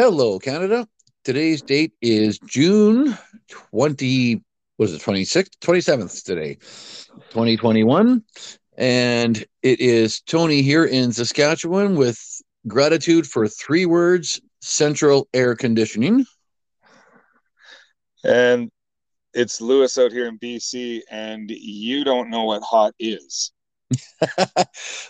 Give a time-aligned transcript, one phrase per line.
[0.00, 0.86] Hello, Canada.
[1.24, 3.18] Today's date is June
[3.48, 4.40] 20,
[4.78, 5.58] was it 26th?
[5.60, 6.54] 27th today,
[7.30, 8.22] 2021.
[8.76, 12.16] And it is Tony here in Saskatchewan with
[12.68, 16.24] gratitude for three words central air conditioning.
[18.22, 18.70] And
[19.34, 23.50] it's Lewis out here in BC, and you don't know what hot is.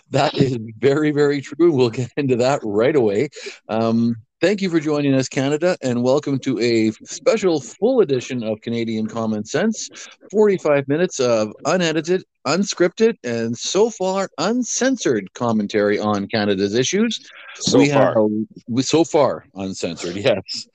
[0.09, 1.71] that is very, very true.
[1.71, 3.29] We'll get into that right away.
[3.67, 8.61] Um, Thank you for joining us, Canada, and welcome to a special full edition of
[8.61, 9.89] Canadian Common Sense.
[10.31, 17.29] 45 minutes of unedited, unscripted, and so far uncensored commentary on Canada's issues.
[17.55, 18.15] So we far.
[18.17, 20.69] A, so far uncensored, yes.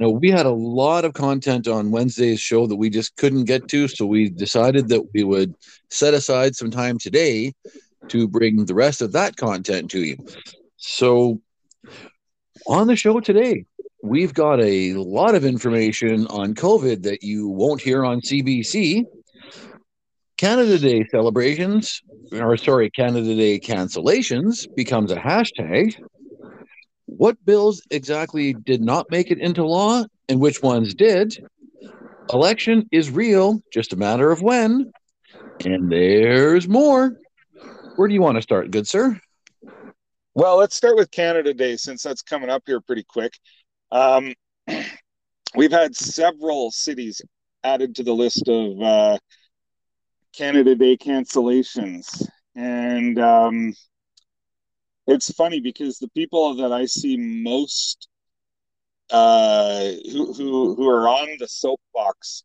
[0.00, 3.68] no, we had a lot of content on Wednesday's show that we just couldn't get
[3.68, 5.54] to, so we decided that we would
[5.90, 7.52] set aside some time today
[8.08, 10.16] to bring the rest of that content to you.
[10.78, 11.42] So
[12.66, 13.64] on the show today,
[14.02, 19.04] we've got a lot of information on COVID that you won't hear on CBC.
[20.36, 22.00] Canada Day celebrations,
[22.32, 25.94] or sorry, Canada Day cancellations becomes a hashtag.
[27.06, 31.44] What bills exactly did not make it into law and which ones did?
[32.32, 34.90] Election is real, just a matter of when.
[35.64, 37.18] And there's more.
[37.96, 39.20] Where do you want to start, good sir?
[40.40, 43.34] Well, let's start with Canada Day since that's coming up here pretty quick.
[43.92, 44.32] Um,
[45.54, 47.20] we've had several cities
[47.62, 49.18] added to the list of uh,
[50.34, 52.26] Canada Day cancellations.
[52.56, 53.74] And um,
[55.06, 58.08] it's funny because the people that I see most
[59.10, 62.44] uh, who, who, who are on the soapbox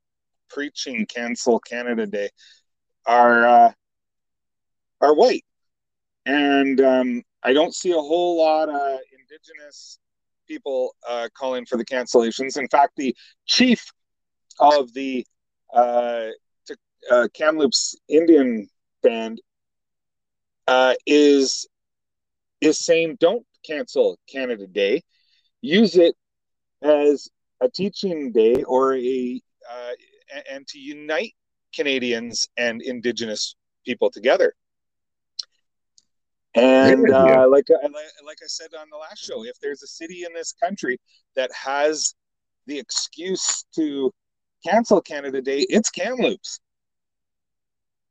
[0.50, 2.28] preaching cancel Canada Day
[3.06, 3.72] are uh,
[5.00, 5.46] are white.
[6.26, 10.00] And um, I don't see a whole lot of indigenous
[10.48, 12.58] people uh, calling for the cancellations.
[12.58, 13.86] In fact, the chief
[14.60, 15.24] of the
[15.72, 16.30] uh,
[17.12, 18.68] uh, Kamloops Indian
[19.04, 19.42] band
[20.68, 21.68] uh, is
[22.62, 25.04] is saying, "Don't cancel Canada Day.
[25.62, 26.16] Use it
[26.82, 27.30] as
[27.62, 29.42] a teaching day or a
[29.72, 29.92] uh,
[30.50, 31.34] and to unite
[31.76, 34.56] Canadians and Indigenous people together."
[36.56, 40.34] And uh, like, like I said on the last show, if there's a city in
[40.34, 41.00] this country
[41.36, 42.16] that has
[42.66, 44.12] the excuse to
[44.66, 46.60] cancel Canada Day, it's Kamloops,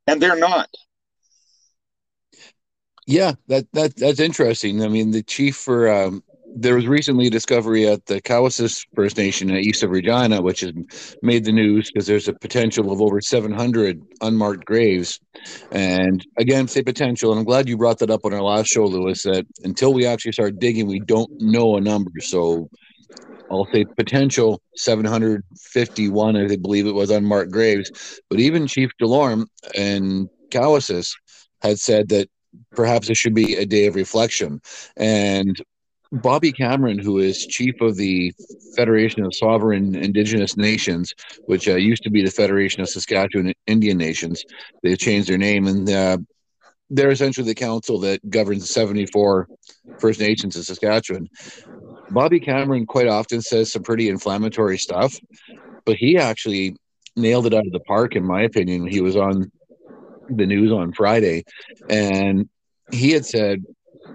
[0.06, 0.68] and they're not.
[3.06, 4.82] Yeah, that that that's interesting.
[4.82, 6.22] I mean, the chief for um,
[6.56, 10.72] there was recently a discovery at the Cowessess First Nation east of Regina, which has
[11.22, 15.18] made the news because there's a potential of over 700 unmarked graves.
[15.72, 18.84] And again, say potential, and I'm glad you brought that up on our last show,
[18.84, 19.24] Lewis.
[19.24, 22.12] That until we actually start digging, we don't know a number.
[22.20, 22.68] So
[23.50, 28.20] I'll say potential 751, I believe it was unmarked graves.
[28.30, 31.12] But even Chief Delorme and Cowessess
[31.62, 32.28] had said that
[32.72, 34.60] perhaps it should be a day of reflection.
[34.96, 35.60] And
[36.14, 38.32] Bobby Cameron, who is chief of the
[38.76, 41.12] Federation of Sovereign Indigenous Nations,
[41.46, 44.44] which uh, used to be the Federation of Saskatchewan Indian Nations,
[44.82, 46.18] they changed their name, and uh,
[46.88, 49.48] they're essentially the council that governs 74
[49.98, 51.28] First Nations in Saskatchewan.
[52.10, 55.18] Bobby Cameron quite often says some pretty inflammatory stuff,
[55.84, 56.76] but he actually
[57.16, 58.86] nailed it out of the park, in my opinion.
[58.86, 59.50] He was on
[60.28, 61.44] the news on Friday,
[61.88, 62.48] and
[62.92, 63.64] he had said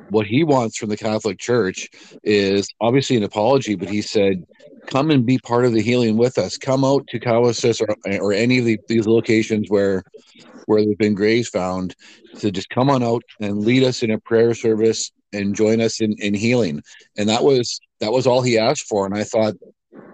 [0.10, 1.88] what he wants from the Catholic Church
[2.24, 4.44] is obviously an apology, but he said,
[4.88, 6.58] "Come and be part of the healing with us.
[6.58, 10.04] Come out to Cowessess or, or any of the, these locations where
[10.66, 11.96] where there've been graves found.
[12.40, 16.02] To just come on out and lead us in a prayer service and join us
[16.02, 16.82] in, in healing."
[17.18, 19.06] And that was that was all he asked for.
[19.06, 19.54] And I thought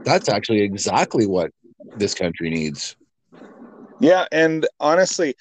[0.04, 1.52] that's actually exactly what
[1.96, 2.96] this country needs.
[4.00, 5.36] Yeah, and honestly,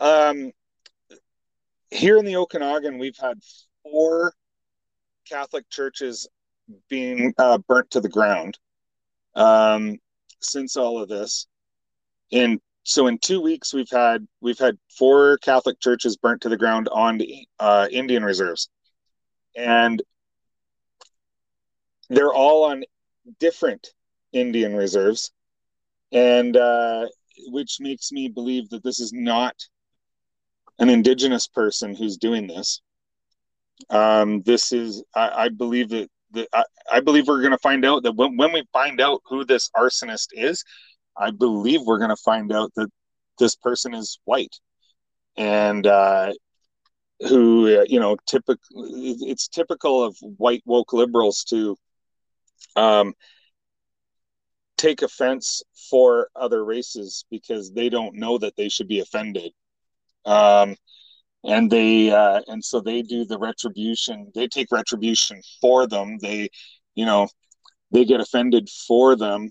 [0.00, 0.52] um,
[1.90, 3.38] here in the Okanagan, we've had
[3.82, 4.32] four
[5.28, 6.28] Catholic churches
[6.88, 8.58] being uh, burnt to the ground
[9.34, 9.96] um,
[10.40, 11.46] since all of this.
[12.30, 16.56] In so in two weeks, we've had we've had four Catholic churches burnt to the
[16.56, 17.20] ground on
[17.58, 18.68] uh, Indian reserves,
[19.56, 20.02] and
[22.08, 22.84] they're all on
[23.38, 23.88] different
[24.32, 25.32] Indian reserves,
[26.12, 27.06] and uh,
[27.48, 29.54] which makes me believe that this is not
[30.78, 32.80] an indigenous person who's doing this.
[33.90, 37.84] Um, this is, I, I believe that, that I, I believe we're going to find
[37.84, 40.64] out that when, when we find out who this arsonist is,
[41.16, 42.88] I believe we're going to find out that
[43.38, 44.54] this person is white.
[45.36, 46.32] And uh,
[47.20, 51.76] who uh, you know typical it's typical of white woke liberals to
[52.76, 53.14] um,
[54.76, 59.52] take offense for other races because they don't know that they should be offended
[60.28, 60.76] um,
[61.44, 66.18] and they uh, and so they do the retribution they take retribution for them.
[66.20, 66.48] They
[66.94, 67.28] you know
[67.92, 69.50] they get offended for them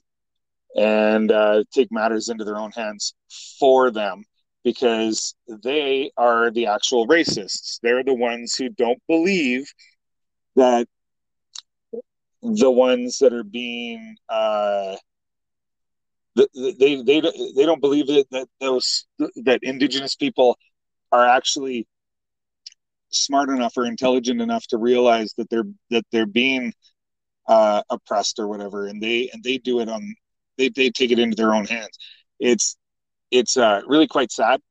[0.76, 3.16] and uh, take matters into their own hands
[3.60, 4.24] for them
[4.64, 5.34] because
[5.64, 7.80] they are the actual racists.
[7.82, 9.72] They're the ones who don't believe
[10.56, 10.88] that
[12.44, 14.98] the ones that are being uh,
[16.36, 19.06] they they they don't believe that, that those
[19.46, 20.58] that indigenous people
[21.12, 21.88] are actually
[23.10, 26.74] smart enough or intelligent enough to realize that they're that they're being
[27.48, 30.16] uh, oppressed or whatever, and they and they do it on
[30.58, 31.98] they they take it into their own hands.
[32.40, 32.78] It's
[33.32, 34.62] it's uh, really quite sad,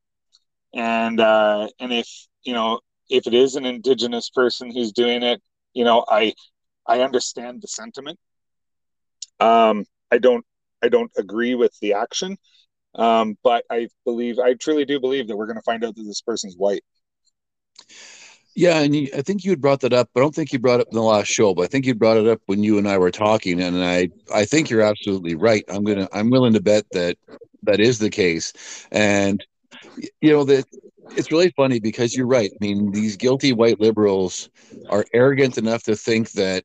[0.74, 2.08] and uh, and if
[2.44, 5.42] you know if it is an indigenous person who's doing it,
[5.74, 6.34] you know I
[6.86, 8.18] I understand the sentiment.
[9.40, 10.44] Um, I don't
[10.82, 12.36] I don't agree with the action,
[12.96, 16.02] um, but I believe I truly do believe that we're going to find out that
[16.02, 16.82] this person's white.
[18.54, 20.08] Yeah, and I think you had brought that up.
[20.16, 21.94] I don't think you brought it up in the last show, but I think you
[21.94, 25.34] brought it up when you and I were talking, and I I think you're absolutely
[25.34, 25.62] right.
[25.68, 27.18] I'm gonna I'm willing to bet that
[27.64, 28.54] that is the case,
[28.90, 29.44] and
[30.22, 30.64] you know that
[31.16, 32.50] it's really funny because you're right.
[32.50, 34.48] I mean, these guilty white liberals
[34.88, 36.64] are arrogant enough to think that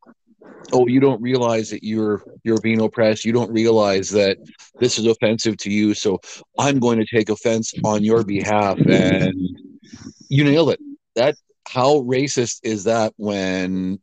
[0.72, 3.26] oh you don't realize that you're you're being oppressed.
[3.26, 4.38] You don't realize that
[4.80, 5.94] this is offensive to you.
[5.94, 6.20] So
[6.58, 9.34] i'm going to take offense on your behalf and
[10.30, 10.80] you nailed it.
[11.16, 11.36] That
[11.68, 14.00] how racist is that when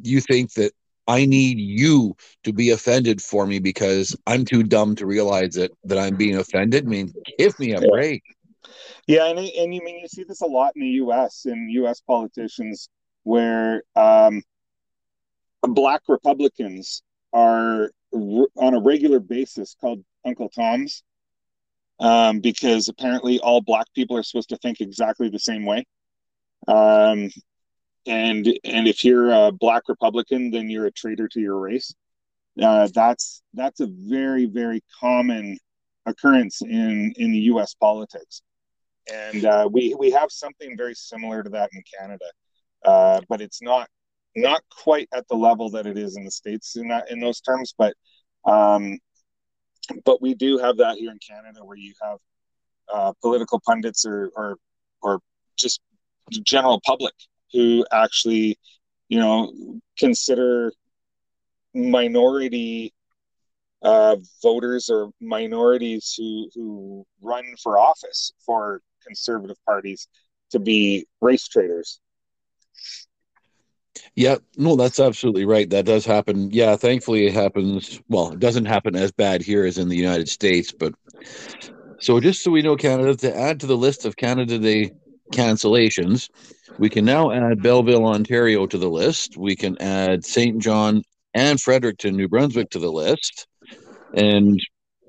[0.00, 0.72] you think that
[1.08, 5.72] i need you to be offended for me because i'm too dumb to realize that
[5.84, 6.84] that i'm being offended?
[6.84, 8.22] I mean give me a break.
[9.06, 12.00] Yeah and, and you mean you see this a lot in the us in us
[12.00, 12.88] politicians
[13.24, 14.42] where um
[15.68, 21.02] black Republicans are on a regular basis called Uncle Toms
[22.02, 25.86] um, because apparently all black people are supposed to think exactly the same way.
[26.68, 27.30] Um,
[28.06, 31.94] and and if you're a black Republican, then you're a traitor to your race.
[32.60, 35.56] Uh, that's that's a very very common
[36.06, 37.74] occurrence in in the U.S.
[37.74, 38.42] politics,
[39.12, 42.24] and uh, we we have something very similar to that in Canada,
[42.84, 43.88] uh, but it's not
[44.34, 47.40] not quite at the level that it is in the states in that in those
[47.40, 47.94] terms, but
[48.44, 48.98] um,
[50.04, 52.18] but we do have that here in Canada where you have
[52.92, 54.56] uh, political pundits or or
[55.02, 55.20] or
[55.56, 55.80] just
[56.30, 57.14] general public
[57.52, 58.58] who actually
[59.08, 59.52] you know
[59.98, 60.72] consider
[61.74, 62.92] minority
[63.82, 70.08] uh, voters or minorities who who run for office for conservative parties
[70.50, 72.00] to be race traitors
[74.14, 75.68] yeah, no, that's absolutely right.
[75.70, 76.50] That does happen.
[76.50, 78.00] Yeah, thankfully it happens.
[78.08, 80.94] Well, it doesn't happen as bad here as in the United States, but
[82.00, 84.92] so just so we know, Canada, to add to the list of Canada Day
[85.32, 86.28] cancellations,
[86.78, 89.36] we can now add Belleville, Ontario to the list.
[89.36, 91.02] We can add Saint John
[91.34, 93.46] and Fredericton, New Brunswick to the list.
[94.14, 94.60] And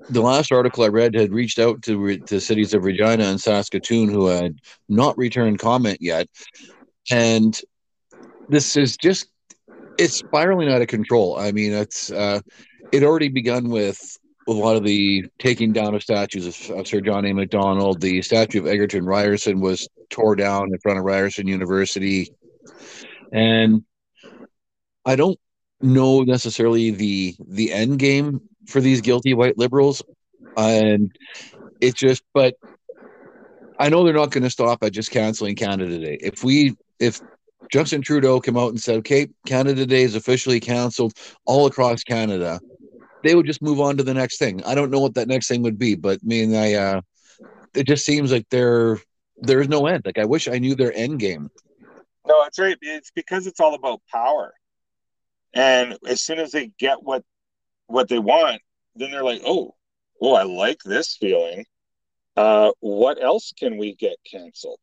[0.08, 4.08] the last article I read had reached out to the cities of Regina and Saskatoon
[4.08, 6.28] who had not returned comment yet.
[7.10, 7.58] And
[8.48, 9.28] this is just
[9.98, 11.36] it's spiraling out of control.
[11.38, 12.40] I mean, it's uh,
[12.92, 17.00] it already begun with a lot of the taking down of statues of, of, Sir
[17.00, 17.32] John A.
[17.32, 18.00] Macdonald.
[18.00, 22.28] The statue of Egerton Ryerson was tore down in front of Ryerson University,
[23.32, 23.84] and
[25.04, 25.38] I don't
[25.80, 30.02] know necessarily the the end game for these guilty white liberals,
[30.56, 31.16] and
[31.80, 32.54] it's just but.
[33.76, 36.16] I know they're not going to stop at just canceling Canada Day.
[36.20, 37.20] If we if
[37.72, 42.60] Justin Trudeau came out and said, okay, Canada Day is officially canceled all across Canada,
[43.22, 44.62] they would just move on to the next thing.
[44.64, 47.00] I don't know what that next thing would be, but I mean, I, uh,
[47.74, 48.98] it just seems like there,
[49.38, 50.02] there's no end.
[50.04, 51.50] Like I wish I knew their end game.
[52.26, 52.76] No, that's right.
[52.80, 54.54] It's because it's all about power.
[55.52, 57.22] And as soon as they get what,
[57.86, 58.60] what they want,
[58.96, 59.74] then they're like, oh,
[60.20, 61.64] oh, I like this feeling.
[62.36, 64.80] Uh, what else can we get canceled?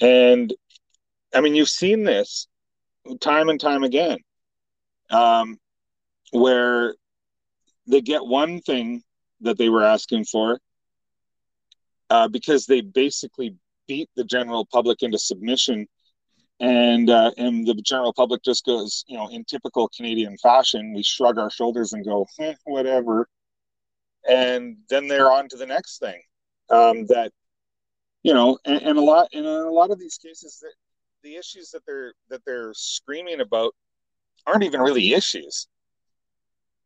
[0.00, 0.52] And
[1.34, 2.48] I mean, you've seen this
[3.20, 4.18] time and time again,
[5.10, 5.58] um,
[6.32, 6.94] where
[7.86, 9.02] they get one thing
[9.40, 10.60] that they were asking for
[12.10, 13.54] uh, because they basically
[13.86, 15.86] beat the general public into submission,
[16.58, 21.02] and uh, and the general public just goes, you know, in typical Canadian fashion, we
[21.02, 23.28] shrug our shoulders and go, eh, whatever,
[24.28, 26.20] and then they're on to the next thing
[26.70, 27.32] um, that
[28.22, 30.62] you know, and, and a lot, in a lot of these cases,
[31.22, 33.74] the issues that they're that they're screaming about
[34.46, 35.68] aren't even really issues,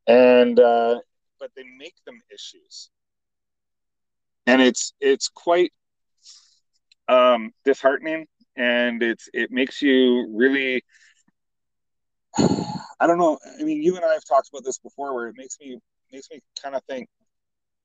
[0.06, 1.00] and uh,
[1.38, 2.90] but they make them issues,
[4.46, 5.72] and it's it's quite
[7.08, 8.26] um, disheartening,
[8.56, 10.82] and it's it makes you really.
[13.00, 13.38] I don't know.
[13.60, 15.78] I mean, you and I have talked about this before, where it makes me
[16.12, 17.08] makes me kind of think,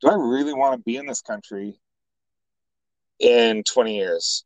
[0.02, 1.80] do I really want to be in this country
[3.20, 4.46] in 20 years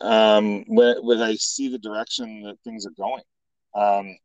[0.00, 3.22] um, when, I see the direction that things are going.
[3.74, 4.16] Um,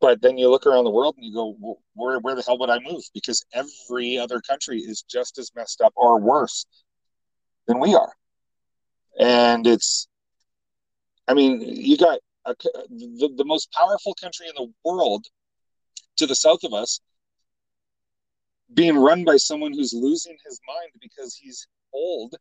[0.00, 2.70] but then you look around the world and you go, where, where the hell would
[2.70, 3.02] I move?
[3.14, 6.66] Because every other country is just as messed up or worse
[7.66, 8.12] than we are.
[9.18, 10.06] And it's,
[11.26, 12.54] I mean, you got a,
[12.90, 15.26] the, the most powerful country in the world
[16.16, 17.00] to the south of us
[18.74, 22.34] being run by someone who's losing his mind because he's old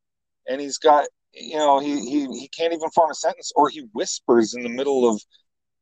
[0.48, 3.88] and he's got you know he, he he can't even form a sentence or he
[3.94, 5.22] whispers in the middle of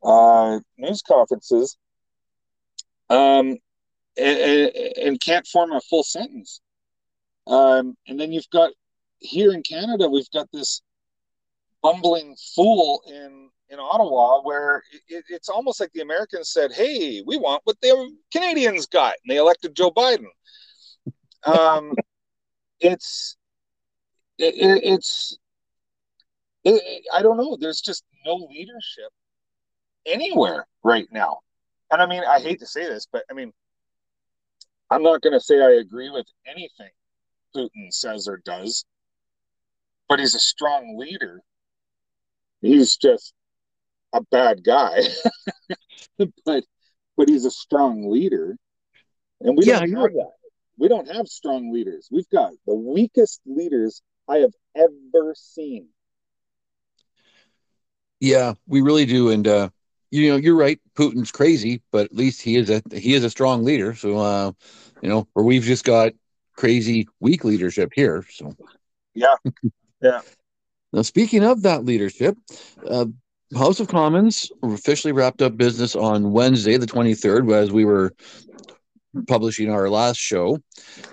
[0.04, 1.78] uh, news conferences
[3.10, 3.58] um,
[4.18, 6.62] and, and, can't form a full sentence.
[7.48, 8.72] Um, and then you've got
[9.20, 10.82] here in canada we've got this
[11.84, 17.38] bumbling fool in in ottawa where it, it's almost like the americans said hey we
[17.38, 20.28] want what the canadians got and they elected joe biden.
[21.46, 21.94] Um,
[22.80, 23.38] it's
[24.40, 25.38] it, it, it's
[26.64, 27.58] it, I don't know.
[27.60, 29.12] There's just no leadership
[30.06, 31.40] anywhere right now.
[31.92, 33.52] And I mean, I hate to say this, but I mean,
[34.90, 36.90] I'm not going to say I agree with anything
[37.56, 38.86] Putin says or does,
[40.08, 41.42] but he's a strong leader.
[42.62, 43.34] He's just
[44.14, 45.02] a bad guy,
[46.46, 46.64] but
[47.18, 48.58] but he's a strong leader,
[49.42, 50.32] and we yeah, don't have that.
[50.78, 52.08] We don't have strong leaders.
[52.12, 55.88] We've got the weakest leaders I have ever seen.
[58.20, 59.70] Yeah, we really do, and uh,
[60.12, 60.80] you know, you're right.
[60.96, 63.96] Putin's crazy, but at least he is a he is a strong leader.
[63.96, 64.52] So, uh,
[65.02, 66.14] you know, where we've just got
[66.56, 68.26] crazy weak leadership here.
[68.30, 68.56] So,
[69.14, 69.36] yeah,
[70.02, 70.22] yeah.
[70.92, 72.38] now, speaking of that leadership,
[72.86, 73.06] uh,
[73.58, 78.14] House of Commons officially wrapped up business on Wednesday, the 23rd, as we were
[79.28, 80.60] publishing our last show.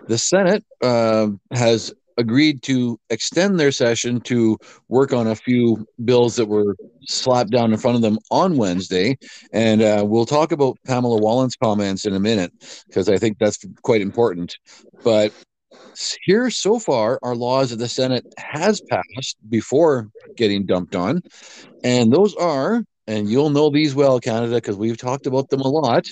[0.06, 4.58] The Senate uh, has agreed to extend their session to
[4.88, 6.76] work on a few bills that were
[7.08, 9.18] slapped down in front of them on Wednesday.
[9.52, 12.52] And uh, we'll talk about Pamela Wallin's comments in a minute
[12.86, 14.56] because I think that's quite important.
[15.04, 15.32] But
[16.22, 21.22] here so far are laws that the Senate has passed before getting dumped on.
[21.84, 25.68] And those are, and you'll know these well, Canada, because we've talked about them a
[25.68, 26.06] lot.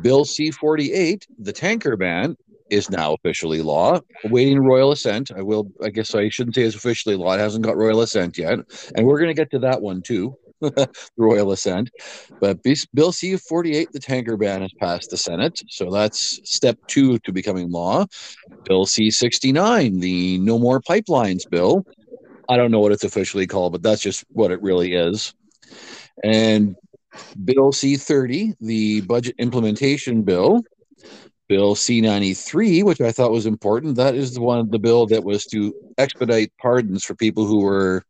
[0.00, 2.36] Bill C 48, the tanker ban,
[2.72, 5.30] is now officially law, awaiting royal assent.
[5.30, 7.34] I will, I guess I shouldn't say it's officially law.
[7.34, 8.58] It hasn't got royal assent yet.
[8.96, 10.88] And we're going to get to that one too, the
[11.18, 11.90] royal assent.
[12.40, 12.58] But
[12.94, 15.60] Bill C 48, the tanker ban, has passed the Senate.
[15.68, 18.06] So that's step two to becoming law.
[18.64, 21.84] Bill C 69, the No More Pipelines bill.
[22.48, 25.34] I don't know what it's officially called, but that's just what it really is.
[26.24, 26.74] And
[27.44, 30.62] Bill C 30, the budget implementation bill,
[31.52, 33.96] Bill C 93, which I thought was important.
[33.96, 38.06] That is the one, the bill that was to expedite pardons for people who were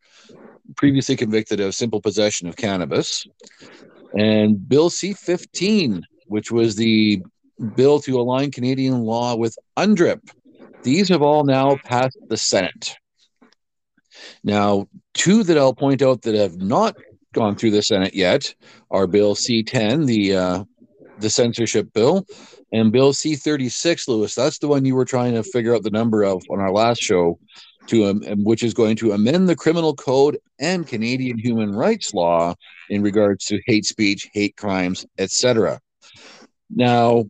[0.76, 3.26] previously convicted of simple possession of cannabis.
[4.16, 7.20] And Bill C 15, which was the
[7.74, 10.20] bill to align Canadian law with UNDRIP.
[10.84, 12.94] These have all now passed the Senate.
[14.44, 16.94] Now, two that I'll point out that have not
[17.34, 18.54] gone through the Senate yet
[18.92, 20.64] are Bill C 10, the uh,
[21.22, 22.26] the censorship bill,
[22.72, 24.34] and Bill C thirty six, Lewis.
[24.34, 27.00] That's the one you were trying to figure out the number of on our last
[27.00, 27.38] show,
[27.86, 32.54] to um, which is going to amend the criminal code and Canadian human rights law
[32.90, 35.80] in regards to hate speech, hate crimes, etc.
[36.70, 37.24] Now,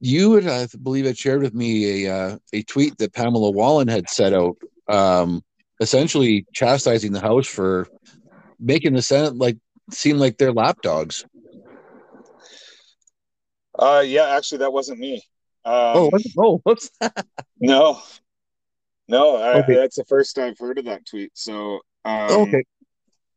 [0.00, 3.88] you would I believe, had shared with me a uh, a tweet that Pamela Wallin
[3.88, 4.56] had set out,
[4.88, 5.42] um,
[5.80, 7.88] essentially chastising the House for
[8.60, 9.58] making the Senate like
[9.90, 11.24] seem like they're lapdogs.
[13.78, 15.22] Uh, yeah, actually, that wasn't me.
[15.64, 16.90] Um, oh, oh, whoops.
[17.60, 18.00] no,
[19.08, 19.74] no, I, okay.
[19.74, 21.32] that's the first I've heard of that tweet.
[21.34, 22.64] So, um, okay,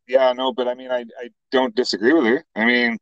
[0.06, 2.44] yeah, no, but I mean, I, I don't disagree with her.
[2.54, 2.98] I mean,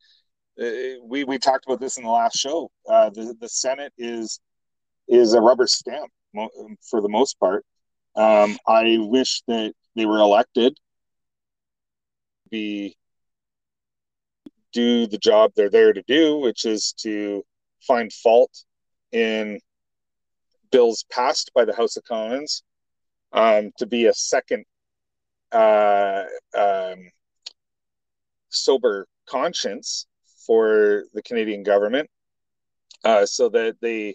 [0.61, 2.71] uh, we we talked about this in the last show.
[2.89, 4.41] Uh, the the Senate is
[5.09, 6.11] is a rubber stamp
[6.89, 7.65] for the most part.
[8.17, 10.77] Um, I wish that they were elected.
[12.51, 12.97] Be
[14.77, 17.43] do the job they're there to do, which is to
[17.81, 18.51] find fault
[19.11, 19.59] in
[20.71, 22.63] bills passed by the House of Commons
[23.33, 24.67] um, to be a second
[25.51, 27.11] uh, um,
[28.51, 30.07] sober conscience
[30.47, 32.11] for the Canadian government,
[33.03, 34.15] uh, so that they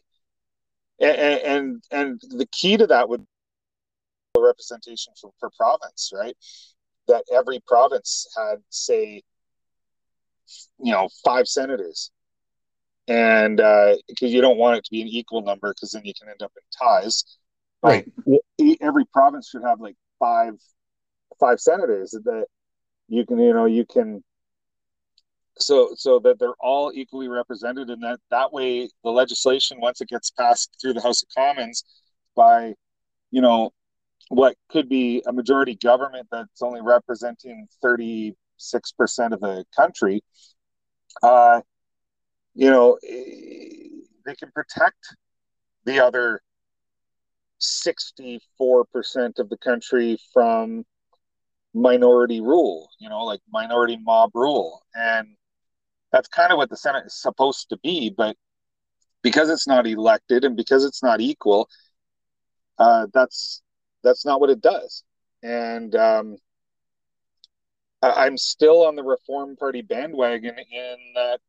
[1.00, 6.38] and, and and the key to that would be representation for, per province, right?
[7.08, 9.24] That every province had, say,
[10.80, 12.12] you know, five senators,
[13.08, 16.14] and because uh, you don't want it to be an equal number, because then you
[16.20, 17.24] can end up in ties.
[17.84, 18.08] Right.
[18.80, 20.54] every province should have like five
[21.40, 22.46] five senators that
[23.08, 24.24] you can you know you can
[25.58, 30.08] so so that they're all equally represented and that that way the legislation once it
[30.08, 31.84] gets passed through the house of commons
[32.36, 32.74] by
[33.32, 33.72] you know
[34.30, 37.68] what could be a majority government that's only representing
[38.62, 40.24] 36% of the country
[41.24, 41.62] uh
[42.54, 42.98] you know
[44.26, 45.16] they can protect
[45.86, 46.42] the other
[47.60, 50.86] 64% of the country from
[51.74, 54.82] minority rule, you know, like minority mob rule.
[54.96, 55.28] And
[56.12, 58.14] that's kind of what the Senate is supposed to be.
[58.16, 58.38] But
[59.22, 61.70] because it's not elected and because it's not equal,
[62.80, 63.62] uh, that's
[64.04, 65.04] that's not what it does.
[65.44, 66.38] And um,
[68.02, 71.40] I'm still on the Reform Party bandwagon in that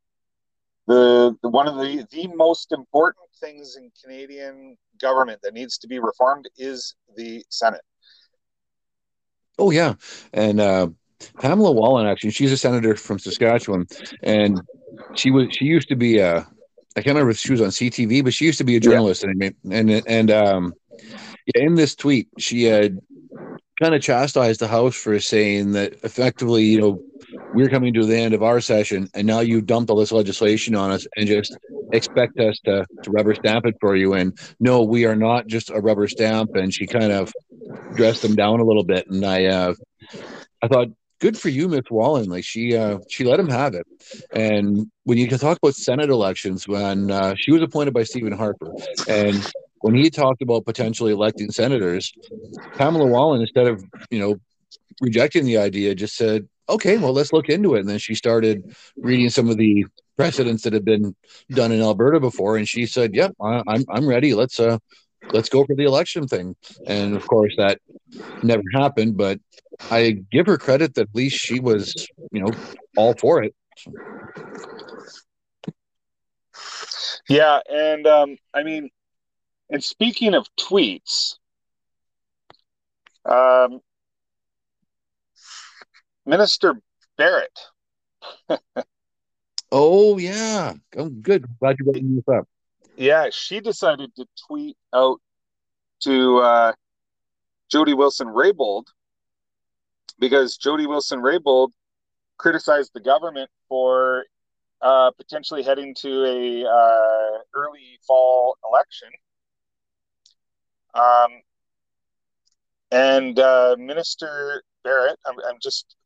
[0.87, 5.89] the, the one of the the most important things in Canadian government that needs to
[5.89, 7.83] be reformed is the Senate.
[9.59, 9.95] Oh yeah,
[10.33, 10.89] and uh,
[11.41, 13.87] Pamela Wallin actually, she's a senator from Saskatchewan,
[14.23, 14.61] and
[15.15, 16.47] she was she used to be a
[16.95, 19.25] I can't remember if she was on CTV, but she used to be a journalist,
[19.25, 19.31] yeah.
[19.31, 20.75] and and and um,
[21.55, 22.99] in this tweet, she had
[23.83, 27.03] kind of chastised the House for saying that effectively, you know,
[27.55, 30.75] we're coming to the end of our session, and now you've dumped all this legislation
[30.77, 31.57] on us and just
[31.93, 34.15] expect us to, to rubber stamp it for you.
[34.15, 36.55] And no, we are not just a rubber stamp.
[36.55, 37.33] And she kind of
[37.95, 39.07] dressed them down a little bit.
[39.09, 39.75] And I, uh,
[40.63, 40.89] I thought,
[41.21, 42.29] good for you, Miss Wallin.
[42.31, 43.87] Like she, uh, she let him have it.
[44.33, 48.33] And when you can talk about Senate elections, when uh, she was appointed by Stephen
[48.33, 48.73] Harper,
[49.09, 49.47] and
[49.83, 52.13] when he talked about potentially electing senators,
[52.77, 54.41] Pamela Wallin, instead of you know
[55.01, 57.81] rejecting the idea, just said, okay, well, let's look into it.
[57.81, 61.15] And then she started reading some of the precedents that had been
[61.51, 64.35] done in Alberta before, and she said, "Yep, I, I'm I'm ready.
[64.35, 64.79] Let's uh
[65.33, 66.55] let's go for the election thing."
[66.87, 67.81] And of course, that
[68.43, 69.17] never happened.
[69.17, 69.41] But
[69.91, 72.53] I give her credit that at least she was, you know,
[72.97, 73.55] all for it.
[77.29, 78.91] Yeah, and um, I mean,
[79.73, 81.37] and speaking of tweets,
[83.25, 83.81] um,
[86.27, 86.75] Minister
[87.17, 87.59] Barrett.
[89.73, 91.47] oh yeah, I'm good.
[91.59, 92.49] Glad you brought this up.
[92.97, 95.21] Yeah, she decided to tweet out
[96.03, 96.73] to uh,
[97.71, 98.85] Jody Wilson Raybould
[100.19, 101.71] because Jody Wilson Raybould
[102.37, 104.25] criticized the government for
[104.83, 109.09] uh, potentially heading to a uh, early fall election.
[110.95, 111.31] Um,
[112.91, 115.19] and uh, Minister Barrett.
[115.27, 115.97] I'm, I'm just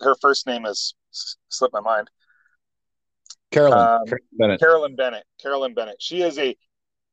[0.00, 0.94] her first name has
[1.48, 2.10] slipped my mind.
[3.50, 4.60] Carolyn, um, Carolyn Bennett.
[4.60, 5.24] Carolyn Bennett.
[5.40, 5.96] Carolyn Bennett.
[6.00, 6.56] She is a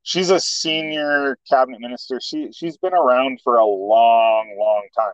[0.04, 2.20] she's a senior cabinet minister.
[2.20, 5.14] She she's been around for a long, long time,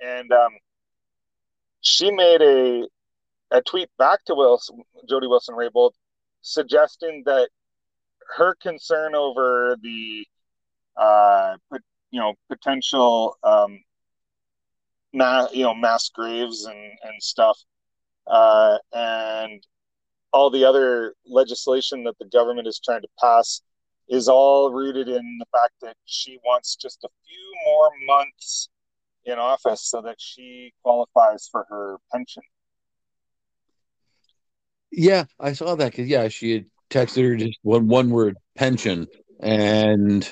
[0.00, 0.52] and um,
[1.80, 2.86] she made a
[3.50, 5.92] a tweet back to Wilson, Jody Wilson Raybould,
[6.40, 7.50] suggesting that
[8.36, 10.26] her concern over the
[10.96, 11.56] uh,
[12.10, 13.78] you know potential um,
[15.12, 17.58] you know, mass graves and and stuff,
[18.26, 19.62] uh, and
[20.32, 23.62] all the other legislation that the government is trying to pass
[24.08, 28.68] is all rooted in the fact that she wants just a few more months
[29.24, 32.42] in office so that she qualifies for her pension.
[34.90, 39.06] Yeah, I saw that because yeah, she had texted her just one one word pension,
[39.40, 40.30] and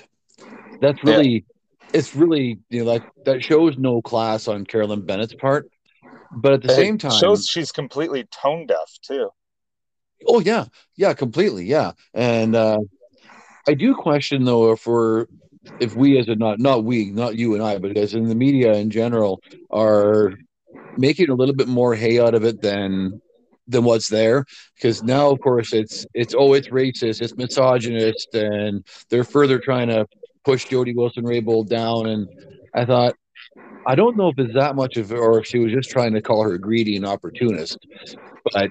[0.81, 1.45] that's really
[1.93, 5.71] it's really you know like that shows no class on Carolyn Bennett's part,
[6.33, 9.31] but at the it same time shows she's completely tone deaf too.
[10.27, 10.67] Oh yeah,
[10.97, 11.93] yeah, completely, yeah.
[12.15, 12.79] And uh,
[13.67, 15.27] I do question though if we're
[15.79, 18.35] if we as a not not we not you and I but as in the
[18.35, 20.35] media in general are
[20.97, 23.21] making a little bit more hay out of it than
[23.69, 28.85] than what's there because now of course it's it's oh it's racist it's misogynist and
[29.11, 30.07] they're further trying to
[30.45, 32.07] push Jody Wilson Raybould down.
[32.07, 32.29] And
[32.75, 33.15] I thought,
[33.87, 36.21] I don't know if it's that much of, or if she was just trying to
[36.21, 37.79] call her greedy and opportunist.
[38.53, 38.71] But,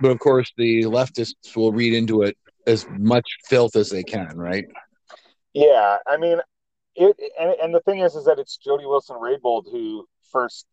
[0.00, 4.36] but of course, the leftists will read into it as much filth as they can,
[4.36, 4.64] right?
[5.52, 6.38] Yeah, I mean,
[6.96, 10.66] it and, and the thing is, is that it's Jody Wilson-Raybould who first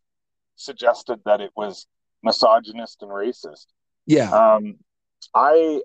[0.56, 1.86] suggested that it was
[2.22, 3.66] misogynist and racist.
[4.06, 4.30] Yeah.
[4.30, 4.76] Um,
[5.34, 5.80] I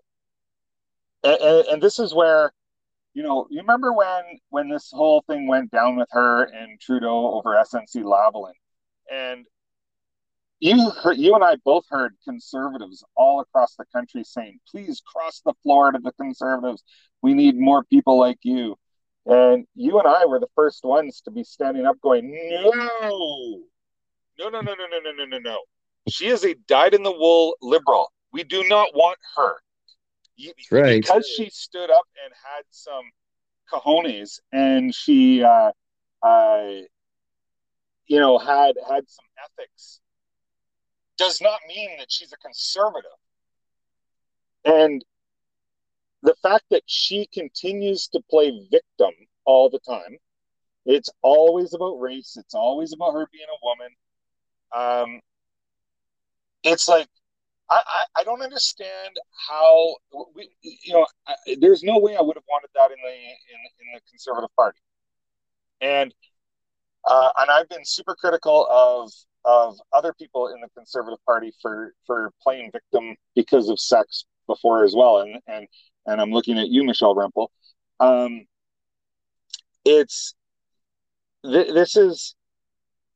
[1.24, 2.52] and, and this is where
[3.14, 7.34] you know you remember when when this whole thing went down with her and Trudeau
[7.34, 8.54] over SNC Lavalin,
[9.12, 9.46] and
[10.60, 15.42] you heard, you and I both heard conservatives all across the country saying, "Please cross
[15.42, 16.84] the floor to the conservatives.
[17.22, 18.76] We need more people like you."
[19.26, 22.72] And you and I were the first ones to be standing up, going, "No,
[24.38, 25.60] no, no, no, no, no, no, no, no, no.
[26.10, 28.12] She is a dyed-in-the-wool liberal.
[28.34, 29.62] We do not want her."
[30.46, 31.02] That's right.
[31.02, 33.04] Because she stood up and had some
[33.72, 35.72] cojones, and she, uh,
[36.24, 36.72] uh,
[38.08, 40.02] you know, had had some ethics
[41.18, 43.12] does not mean that she's a conservative.
[44.66, 45.04] And
[46.24, 49.12] the fact that she continues to play victim
[49.46, 50.18] all the time,
[50.86, 55.12] it's always about race, it's always about her being a woman.
[55.14, 55.22] Um,
[56.64, 57.08] it's like,
[57.70, 59.16] I, I, I don't understand
[59.48, 59.96] how
[60.36, 63.60] we, you know, I, there's no way I would have wanted that in the in,
[63.80, 64.80] in the Conservative Party,
[65.82, 66.14] and
[67.06, 69.12] uh, and I've been super critical of
[69.46, 74.84] of other people in the Conservative Party for for playing victim because of sex before
[74.84, 75.68] as well, and and
[76.06, 77.50] and I'm looking at you, Michelle Rempel.
[78.00, 78.46] Um,
[79.86, 80.34] it's
[81.44, 82.36] th- this is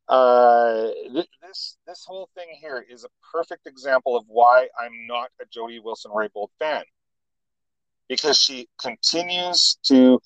[0.07, 5.29] uh, th- this this whole thing here is a perfect example of why I'm not
[5.41, 6.83] a Jody Wilson-Raybould fan
[8.09, 10.19] because she continues to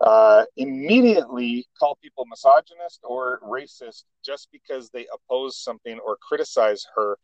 [0.00, 7.16] uh, immediately call people misogynist or racist just because they oppose something or criticize her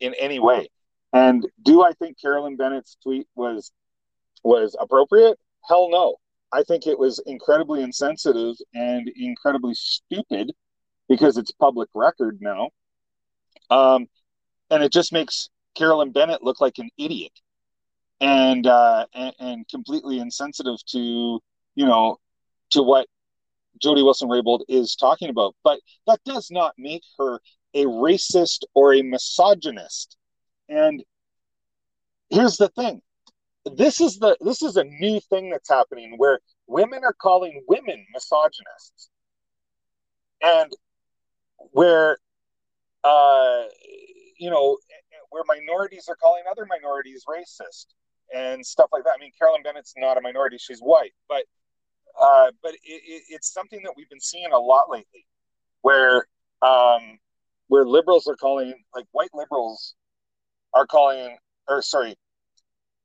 [0.00, 0.68] in any way.
[1.12, 3.70] And do I think Carolyn Bennett's tweet was
[4.42, 5.38] was appropriate?
[5.68, 6.16] Hell no.
[6.52, 10.52] I think it was incredibly insensitive and incredibly stupid
[11.10, 12.70] because it's public record now.
[13.68, 14.06] Um,
[14.70, 17.32] and it just makes Carolyn Bennett look like an idiot
[18.22, 21.40] and, uh, and, and completely insensitive to
[21.74, 22.18] you know,
[22.70, 23.06] to what
[23.80, 25.54] Jody Wilson-Raybould is talking about.
[25.64, 27.40] But that does not make her
[27.74, 30.16] a racist or a misogynist.
[30.68, 31.02] And
[32.28, 33.00] here's the thing.
[33.76, 38.06] This is the this is a new thing that's happening where women are calling women
[38.14, 39.10] misogynists.
[40.42, 40.72] And
[41.72, 42.18] where
[43.04, 43.64] uh
[44.38, 44.76] you know
[45.30, 47.86] where minorities are calling other minorities racist
[48.34, 49.14] and stuff like that.
[49.16, 51.44] I mean, Carolyn Bennett's not a minority; she's white, but
[52.20, 55.26] uh, but it, it, it's something that we've been seeing a lot lately,
[55.82, 56.26] where
[56.62, 57.18] um,
[57.68, 59.94] where liberals are calling like white liberals
[60.74, 61.36] are calling,
[61.68, 62.14] or sorry,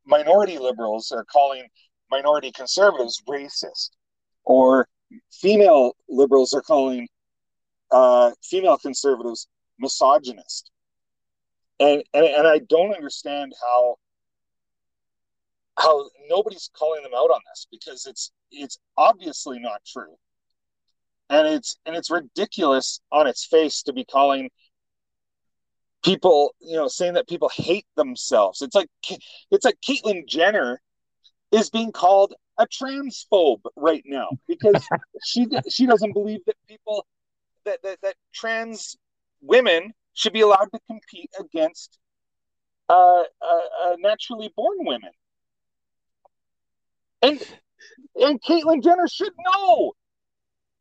[0.06, 1.68] minority liberals are calling
[2.12, 3.91] minority conservatives racist,
[4.44, 4.88] or
[5.32, 7.08] female liberals are calling
[7.91, 9.48] uh, female conservatives
[9.80, 10.71] misogynist,
[11.80, 13.98] and, and and I don't understand how
[15.78, 20.15] how nobody's calling them out on this because it's it's obviously not true.
[21.30, 24.50] And it's and it's ridiculous on its face to be calling
[26.04, 28.62] people you know saying that people hate themselves.
[28.62, 28.89] It's like
[29.52, 30.82] it's like caitlyn jenner
[31.52, 34.88] is being called a transphobe right now because
[35.26, 37.06] she she doesn't believe that people
[37.65, 38.97] that, that that trans
[39.41, 41.97] women should be allowed to compete against
[42.89, 43.23] uh, uh,
[43.84, 45.12] uh naturally born women.
[47.21, 47.41] And
[48.15, 49.93] and Caitlyn Jenner should know.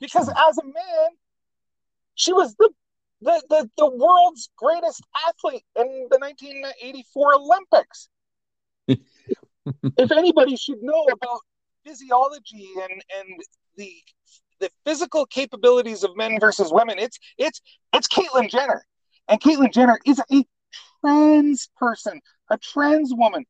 [0.00, 1.10] Because as a man,
[2.14, 2.70] she was the
[3.20, 8.08] the, the, the world's greatest athlete in the 1984 Olympics.
[8.86, 11.40] if anybody should know about
[11.86, 13.40] physiology and and
[13.76, 13.92] the
[14.60, 17.60] the physical capabilities of men versus women, it's it's
[17.92, 18.84] it's Caitlyn Jenner,
[19.28, 20.44] and Caitlyn Jenner is a
[21.00, 23.44] trans person, a trans woman,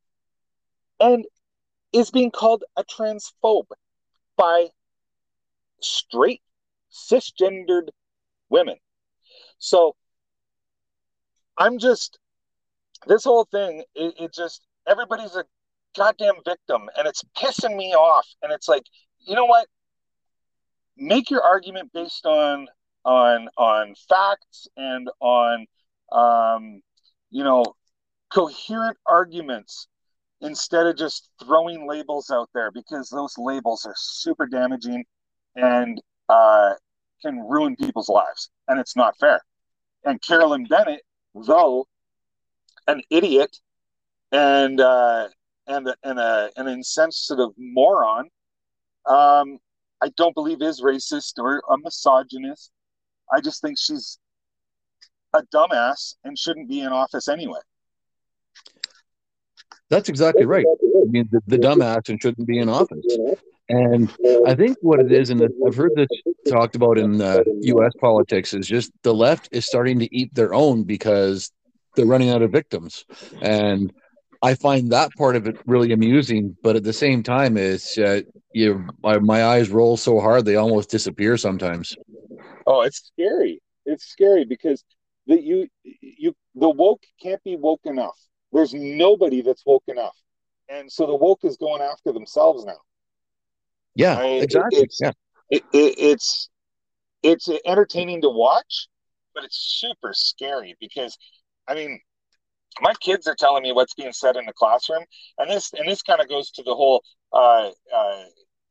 [0.99, 1.25] and
[1.93, 3.67] is being called a transphobe
[4.37, 4.67] by
[5.81, 6.41] straight
[6.91, 7.89] cisgendered
[8.49, 8.75] women.
[9.59, 9.95] So
[11.57, 12.19] I'm just
[13.07, 13.83] this whole thing.
[13.95, 15.45] It, it, just everybody's a
[15.95, 18.27] goddamn victim, and it's pissing me off.
[18.41, 18.83] And it's like,
[19.25, 19.67] you know what?
[20.97, 22.67] Make your argument based on
[23.03, 25.65] on on facts and on
[26.11, 26.81] um,
[27.29, 27.63] you know
[28.33, 29.87] coherent arguments
[30.41, 35.03] instead of just throwing labels out there because those labels are super damaging
[35.55, 36.73] and uh,
[37.21, 39.41] can ruin people's lives and it's not fair.
[40.03, 41.01] And carolyn bennett
[41.33, 41.87] though
[42.87, 43.57] an idiot
[44.31, 45.27] and uh,
[45.67, 48.29] and and a, an insensitive moron
[49.05, 49.59] um,
[50.05, 52.71] I don't believe is racist or a misogynist.
[53.33, 54.19] I just think she's
[55.33, 57.59] a dumbass and shouldn't be in office anyway.
[59.89, 60.65] That's exactly right.
[60.67, 63.17] I mean, the, the dumbass and shouldn't be in office.
[63.67, 64.11] And
[64.45, 66.07] I think what it is, and I've heard this
[66.47, 67.91] talked about in uh, U.S.
[67.99, 71.51] politics, is just the left is starting to eat their own because
[71.95, 73.05] they're running out of victims.
[73.41, 73.91] And
[74.41, 78.21] I find that part of it really amusing, but at the same time, it's uh,
[78.53, 81.95] you my, my eyes roll so hard they almost disappear sometimes.
[82.67, 83.61] Oh, it's scary.
[83.85, 84.83] It's scary because
[85.27, 85.67] the you
[86.01, 88.17] you the woke can't be woke enough.
[88.51, 90.15] There's nobody that's woke enough,
[90.69, 92.79] and so the woke is going after themselves now.
[93.95, 94.81] Yeah, I mean, exactly.
[94.81, 95.11] It's, yeah,
[95.49, 96.49] it, it, it's
[97.23, 98.87] it's entertaining to watch,
[99.33, 101.17] but it's super scary because,
[101.67, 101.99] I mean,
[102.81, 105.03] my kids are telling me what's being said in the classroom,
[105.37, 108.23] and this and this kind of goes to the whole uh, uh,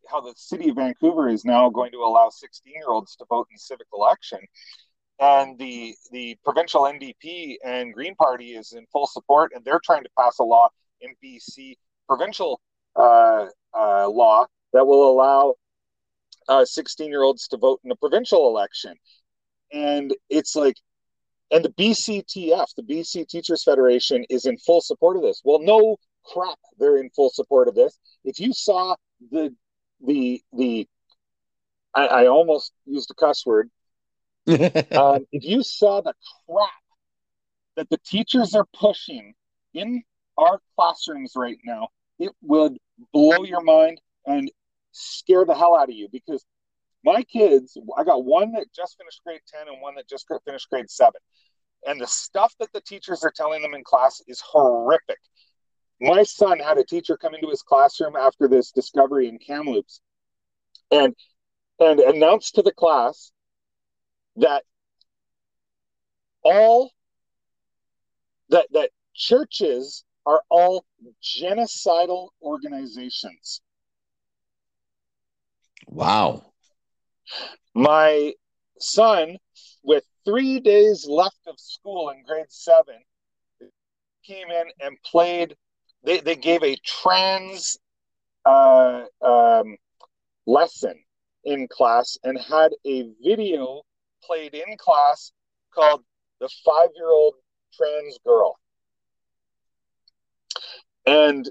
[0.08, 3.48] how the city of Vancouver is now going to allow 16 year olds to vote
[3.50, 4.40] in civic election,
[5.18, 10.04] and the the provincial NDP and Green Party is in full support, and they're trying
[10.04, 10.68] to pass a law
[11.00, 11.74] in BC
[12.06, 12.60] provincial
[12.96, 15.54] uh, uh, law that will allow
[16.64, 18.94] 16 uh, year olds to vote in a provincial election,
[19.72, 20.76] and it's like
[21.54, 25.40] and the BCTF, the BC Teachers Federation, is in full support of this.
[25.44, 27.96] Well, no crap, they're in full support of this.
[28.24, 28.96] If you saw
[29.30, 29.54] the
[30.04, 30.88] the the,
[31.94, 33.70] I, I almost used a cuss word.
[34.48, 36.14] um, if you saw the
[36.48, 36.68] crap
[37.76, 39.34] that the teachers are pushing
[39.74, 40.02] in
[40.36, 41.88] our classrooms right now,
[42.18, 42.76] it would
[43.12, 44.50] blow your mind and
[44.90, 46.44] scare the hell out of you because
[47.04, 50.70] my kids, I got one that just finished grade 10 and one that just finished
[50.70, 51.12] grade 7.
[51.86, 55.18] And the stuff that the teachers are telling them in class is horrific.
[56.00, 60.00] My son had a teacher come into his classroom after this discovery in Kamloops
[60.90, 61.14] and
[61.80, 63.32] and announced to the class
[64.36, 64.64] that
[66.42, 66.90] all
[68.48, 70.84] that that churches are all
[71.22, 73.60] genocidal organizations.
[75.86, 76.53] Wow.
[77.74, 78.34] My
[78.78, 79.36] son,
[79.82, 83.00] with three days left of school in grade seven,
[84.24, 85.56] came in and played.
[86.04, 87.78] They, they gave a trans
[88.44, 89.76] uh, um,
[90.46, 91.02] lesson
[91.44, 93.82] in class and had a video
[94.22, 95.32] played in class
[95.74, 96.02] called
[96.40, 97.34] The Five Year Old
[97.74, 98.56] Trans Girl.
[101.06, 101.50] And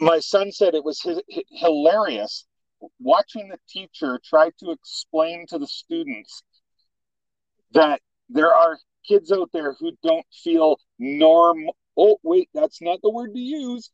[0.00, 1.06] my son said it was
[1.50, 2.46] hilarious
[2.98, 6.42] watching the teacher try to explain to the students
[7.72, 11.66] that there are kids out there who don't feel norm
[11.96, 13.90] oh wait that's not the word to use.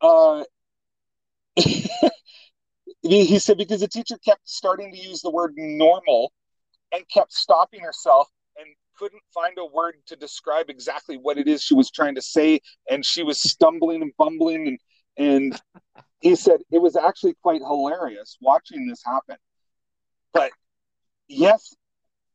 [0.00, 0.44] Uh
[3.02, 6.32] he said because the teacher kept starting to use the word normal
[6.92, 8.66] and kept stopping herself and
[8.96, 12.60] couldn't find a word to describe exactly what it is she was trying to say.
[12.90, 14.78] And she was stumbling and bumbling and
[15.18, 15.60] and
[16.22, 19.36] he said it was actually quite hilarious watching this happen.
[20.32, 20.52] But
[21.28, 21.74] yes,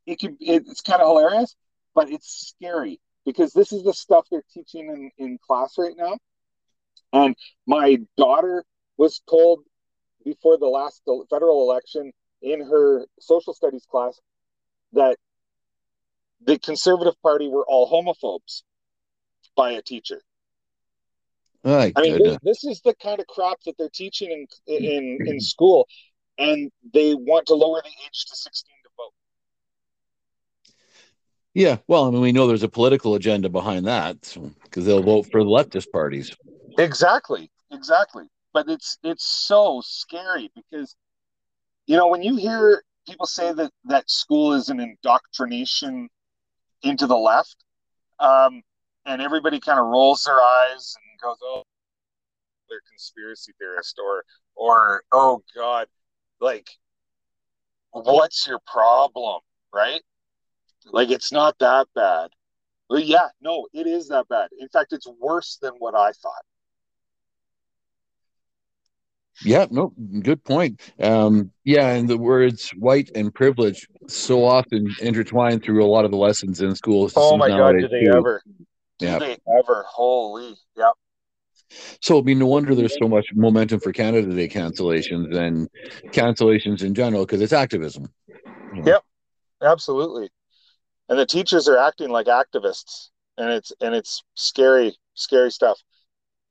[0.06, 1.56] it could it's kind of hilarious,
[1.94, 6.18] but it's scary because this is the stuff they're teaching in, in class right now.
[7.12, 7.34] And
[7.66, 8.64] my daughter
[8.98, 9.60] was told
[10.24, 14.20] before the last federal election in her social studies class
[14.92, 15.16] that
[16.42, 18.62] the Conservative Party were all homophobes
[19.56, 20.20] by a teacher.
[21.64, 25.40] I mean, this, this, is the kind of crap that they're teaching in in in
[25.40, 25.86] school,
[26.38, 29.12] and they want to lower the age to sixteen to vote.
[31.54, 35.26] Yeah, well, I mean, we know there's a political agenda behind that because they'll vote
[35.30, 36.34] for the leftist parties.
[36.78, 38.24] Exactly, exactly.
[38.52, 40.94] But it's it's so scary because,
[41.86, 46.08] you know, when you hear people say that that school is an indoctrination
[46.82, 47.56] into the left,
[48.20, 48.62] um,
[49.06, 51.62] and everybody kind of rolls their eyes and goes, "Oh,
[52.68, 55.88] they're conspiracy theorist," or, or, "Oh God,
[56.40, 56.68] like,
[57.90, 59.40] what's your problem?"
[59.72, 60.02] Right?
[60.86, 62.30] Like, it's not that bad.
[62.88, 64.48] But yeah, no, it is that bad.
[64.58, 66.44] In fact, it's worse than what I thought.
[69.44, 70.80] Yeah, no, good point.
[70.98, 76.10] Um, yeah, and the words white and privilege so often intertwined through a lot of
[76.10, 77.12] the lessons in schools.
[77.14, 78.12] Oh my God, do they too.
[78.16, 78.42] ever?
[78.98, 79.18] Yeah.
[79.18, 79.84] Do they ever?
[79.88, 80.94] Holy, yep.
[82.00, 85.68] So I mean, no wonder there's so much momentum for Canada Day cancellations and
[86.12, 88.08] cancellations in general because it's activism.
[88.84, 89.02] Yep,
[89.62, 90.30] absolutely.
[91.08, 95.78] And the teachers are acting like activists, and it's and it's scary, scary stuff.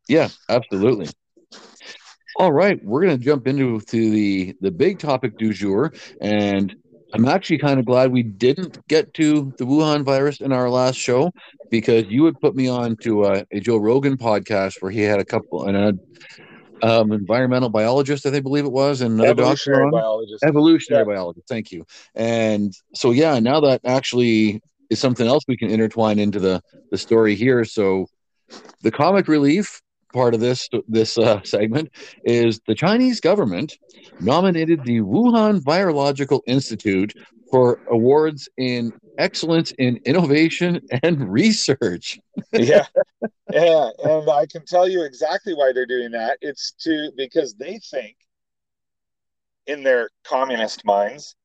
[0.07, 1.09] Yeah, absolutely.
[2.39, 6.75] All right, we're going to jump into to the the big topic du jour, and
[7.17, 10.97] I'm actually kind of glad we didn't get to the Wuhan virus in our last
[10.97, 11.31] show
[11.71, 15.19] because you would put me on to a, a Joe Rogan podcast where he had
[15.19, 19.85] a couple and a um, environmental biologist, I think, believe it was, and another Evolutionary
[19.85, 20.43] doctor biologist.
[20.43, 21.15] evolutionary Yeah.
[21.15, 21.47] biologist.
[21.47, 21.85] Thank you.
[22.13, 26.99] And so, yeah, now that actually is something else we can intertwine into the the
[26.99, 27.65] story here.
[27.65, 28.05] So,
[28.83, 29.81] the comic relief
[30.13, 31.89] part of this this uh, segment
[32.23, 33.77] is the Chinese government
[34.19, 37.13] nominated the Wuhan Virological Institute
[37.51, 42.19] for awards in excellence in innovation and research.
[42.53, 42.85] yeah
[43.51, 47.79] yeah and i can tell you exactly why they're doing that it's to because they
[47.79, 48.15] think
[49.65, 51.35] in their communist minds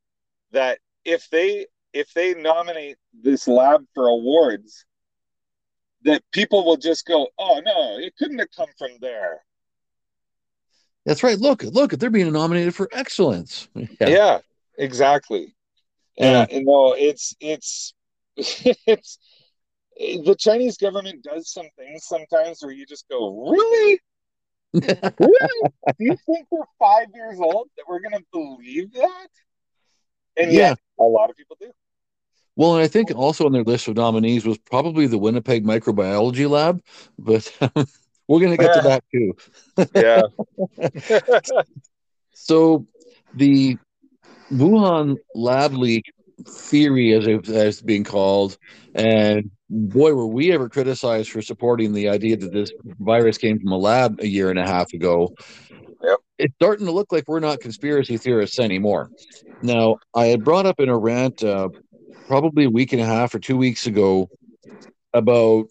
[0.52, 4.84] that if they if they nominate this lab for awards
[6.04, 9.42] that people will just go oh no it couldn't have come from there
[11.04, 11.36] That's right.
[11.38, 13.68] Look, look, they're being nominated for excellence.
[14.00, 14.38] yeah,
[14.78, 15.54] exactly
[16.16, 16.42] Yeah.
[16.42, 17.94] and you know it's it's
[18.36, 19.18] it's
[19.96, 23.98] the chinese government does some things sometimes where you just go really
[24.74, 25.70] really?
[25.98, 29.28] Do you think we're five years old that we're going to believe that?
[30.38, 31.70] And yet, a lot of people do.
[32.56, 36.48] Well, and I think also on their list of nominees was probably the Winnipeg Microbiology
[36.48, 36.82] Lab,
[37.18, 37.50] but
[38.28, 39.34] we're going to get to that too.
[39.94, 40.22] Yeah.
[42.34, 42.86] So,
[43.34, 43.78] the
[44.50, 46.12] Wuhan lab leak
[46.48, 48.58] theory, as it as it's being called,
[48.94, 53.70] and boy, were we ever criticized for supporting the idea that this virus came from
[53.70, 55.34] a lab a year and a half ago.
[56.02, 56.18] Yep.
[56.38, 59.10] It's starting to look like we're not conspiracy theorists anymore.
[59.62, 61.68] Now, I had brought up in a rant uh,
[62.26, 64.28] probably a week and a half or two weeks ago
[65.14, 65.66] about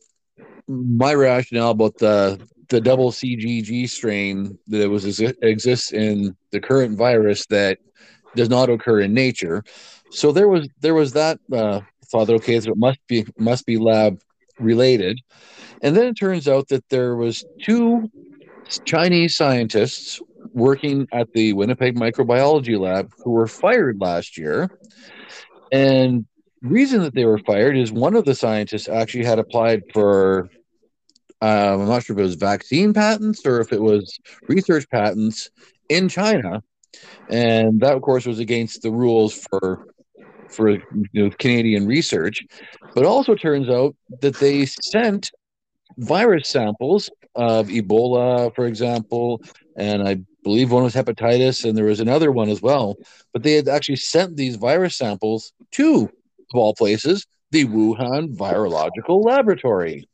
[0.68, 7.46] my rationale about the the double CGG strain that was exists in the current virus
[7.48, 7.80] that
[8.36, 9.64] does not occur in nature.
[10.10, 13.66] So there was there was that uh, thought that okay, so it must be must
[13.66, 14.22] be lab
[14.58, 15.20] related,
[15.82, 18.10] and then it turns out that there was two
[18.86, 20.22] Chinese scientists
[20.54, 24.70] working at the Winnipeg Microbiology Lab who were fired last year,
[25.72, 26.26] and
[26.62, 30.50] reason that they were fired is one of the scientists actually had applied for
[31.42, 35.50] um, I'm not sure if it was vaccine patents or if it was research patents
[35.90, 36.62] in China,
[37.30, 39.88] and that of course was against the rules for
[40.50, 40.82] for you
[41.14, 42.44] know, Canadian research.
[42.94, 45.32] But also turns out that they sent
[45.98, 49.42] virus samples of Ebola, for example,
[49.78, 52.98] and I believe one was hepatitis, and there was another one as well.
[53.34, 56.12] But they had actually sent these virus samples to,
[56.54, 60.08] of all places, the Wuhan Virological Laboratory.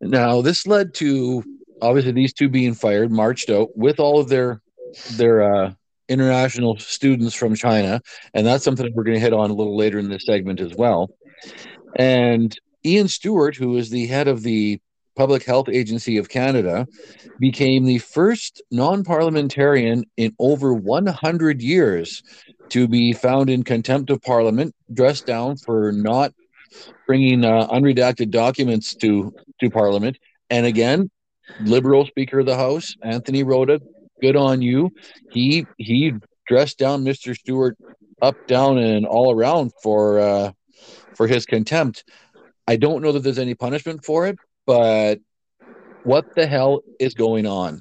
[0.00, 1.42] Now, this led to
[1.82, 4.60] obviously these two being fired, marched out with all of their
[5.16, 5.72] their uh,
[6.08, 8.00] international students from China,
[8.34, 10.60] and that's something that we're going to hit on a little later in this segment
[10.60, 11.10] as well.
[11.96, 14.80] And Ian Stewart, who is the head of the
[15.18, 16.86] Public Health Agency of Canada,
[17.40, 22.22] became the first non-parliamentarian in over 100 years
[22.68, 26.32] to be found in contempt of Parliament, dressed down for not
[27.08, 30.16] bringing uh, unredacted documents to to Parliament.
[30.50, 31.10] And again,
[31.62, 33.80] Liberal Speaker of the House, Anthony Rota,
[34.22, 34.90] good on you.
[35.32, 36.12] He he
[36.46, 37.36] dressed down Mr.
[37.36, 37.76] Stewart
[38.22, 40.52] up, down, and all around for uh,
[41.16, 42.04] for his contempt.
[42.68, 45.20] I don't know that there's any punishment for it, but
[46.02, 47.80] what the hell is going on?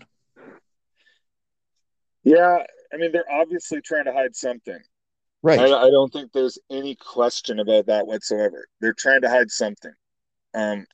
[2.23, 2.63] Yeah.
[2.93, 4.80] I mean, they're obviously trying to hide something.
[5.43, 5.60] Right.
[5.60, 8.69] I, I don't think there's any question about that whatsoever.
[8.80, 9.91] They're trying to hide something.
[10.56, 10.86] Um,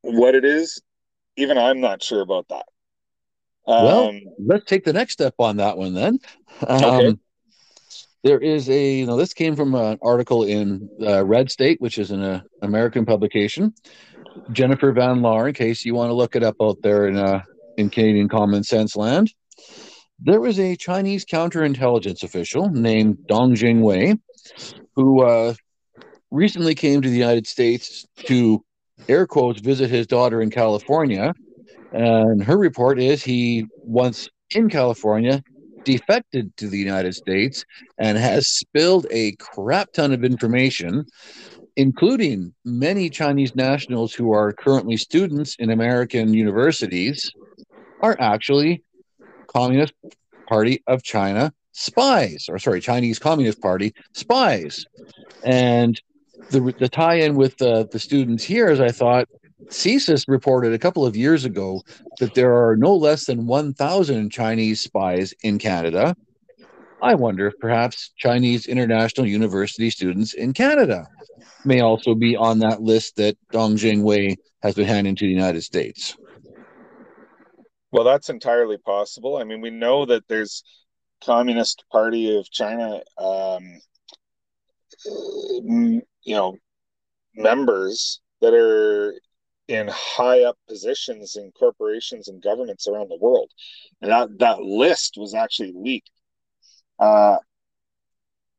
[0.00, 0.80] what it is,
[1.36, 2.64] even I'm not sure about that.
[3.66, 6.18] Um, well, let's take the next step on that one then.
[6.66, 7.16] Um, Okay.
[8.22, 11.96] There is a, you know, this came from an article in uh, Red State, which
[11.96, 13.72] is an uh, American publication.
[14.52, 17.42] Jennifer Van Laar, in case you want to look it up out there in uh,
[17.76, 19.32] in Canadian common sense land.
[20.22, 24.18] There was a Chinese counterintelligence official named Dong Jingwei
[24.94, 25.54] who uh,
[26.30, 28.62] recently came to the United States to
[29.08, 31.32] air quotes visit his daughter in California.
[31.92, 35.42] And her report is he once in California
[35.84, 37.64] defected to the United States
[37.98, 41.06] and has spilled a crap ton of information,
[41.80, 47.32] including many Chinese nationals who are currently students in American universities,
[48.02, 48.82] are actually
[49.46, 49.94] Communist
[50.46, 54.84] Party of China spies, or sorry, Chinese Communist Party spies.
[55.42, 55.98] And
[56.50, 59.26] the, the tie in with the, the students here is I thought,
[59.68, 61.80] CSIS reported a couple of years ago
[62.18, 66.14] that there are no less than 1,000 Chinese spies in Canada.
[67.02, 71.06] I wonder if perhaps Chinese international university students in Canada
[71.64, 75.62] may also be on that list that Dong Jingwei has been handing to the United
[75.62, 76.16] States.
[77.92, 79.36] Well, that's entirely possible.
[79.36, 80.62] I mean, we know that there's
[81.24, 83.80] Communist Party of China, um,
[85.64, 86.56] you know,
[87.34, 89.14] members that are
[89.68, 93.50] in high up positions in corporations and governments around the world,
[94.00, 96.10] and that that list was actually leaked.
[97.00, 97.38] Uh,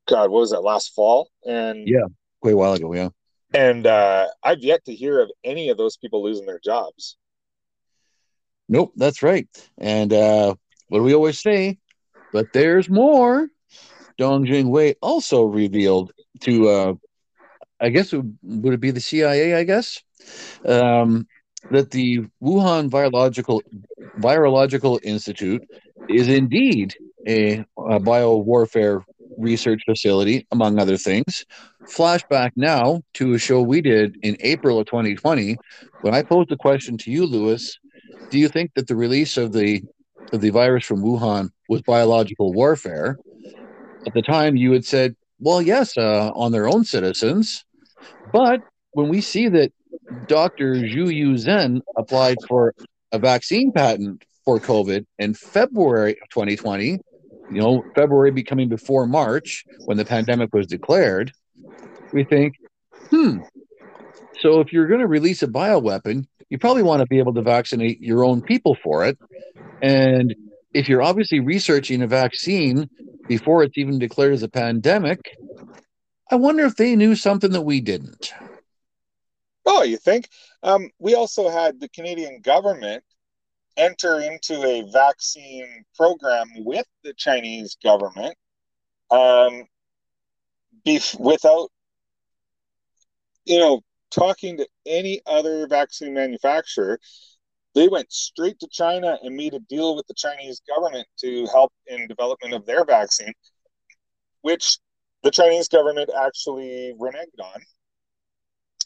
[0.08, 1.30] God, what was that last fall?
[1.46, 2.06] And yeah,
[2.40, 2.92] quite a while ago.
[2.92, 3.08] Yeah,
[3.54, 7.16] and uh, I've yet to hear of any of those people losing their jobs.
[8.68, 9.48] Nope, that's right.
[9.78, 10.54] And uh,
[10.88, 11.78] what do we always say?
[12.32, 13.48] But there's more.
[14.18, 16.94] Dong Jingwei also revealed to, uh,
[17.80, 19.54] I guess, it, would it be the CIA?
[19.54, 20.02] I guess
[20.64, 21.26] um,
[21.70, 23.60] that the Wuhan Virological
[24.18, 25.62] Virological Institute
[26.08, 26.94] is indeed
[27.26, 29.04] a, a bio warfare
[29.38, 31.46] research facility, among other things.
[31.84, 35.56] Flashback now to a show we did in April of 2020
[36.02, 37.78] when I posed the question to you, Lewis
[38.32, 39.82] do you think that the release of the
[40.32, 43.18] of the virus from Wuhan was biological warfare?
[44.06, 47.64] At the time, you had said, "Well, yes, uh, on their own citizens,"
[48.32, 48.60] but
[48.92, 49.70] when we see that
[50.26, 50.74] Dr.
[50.74, 52.74] Zhou Yusen applied for
[53.12, 56.98] a vaccine patent for COVID in February of 2020,
[57.50, 61.32] you know, February becoming before March when the pandemic was declared,
[62.12, 62.54] we think,
[63.10, 63.38] hmm.
[64.40, 67.42] So if you're going to release a bioweapon, you probably want to be able to
[67.42, 69.18] vaccinate your own people for it.
[69.80, 70.34] And
[70.74, 72.88] if you're obviously researching a vaccine
[73.28, 75.36] before it's even declared as a pandemic,
[76.30, 78.32] I wonder if they knew something that we didn't.
[79.64, 80.28] Oh, you think?
[80.62, 83.04] Um, we also had the Canadian government
[83.76, 88.34] enter into a vaccine program with the Chinese government
[89.10, 89.64] um,
[90.86, 91.70] bef- without,
[93.44, 96.98] you know, talking to any other vaccine manufacturer.
[97.74, 101.72] They went straight to China and made a deal with the Chinese government to help
[101.86, 103.32] in development of their vaccine,
[104.42, 104.78] which
[105.22, 107.62] the Chinese government actually reneged on,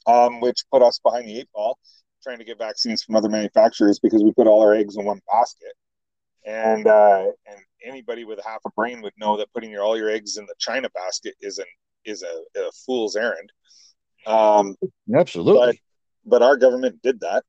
[0.07, 1.79] um, which put us behind the eight ball
[2.23, 5.21] trying to get vaccines from other manufacturers because we put all our eggs in one
[5.33, 5.73] basket.
[6.45, 10.09] And uh, and anybody with half a brain would know that putting your, all your
[10.09, 11.67] eggs in the China basket is an
[12.05, 13.51] is a, a fool's errand.
[14.27, 14.77] Um,
[15.15, 15.81] Absolutely.
[16.25, 17.45] But, but our government did that.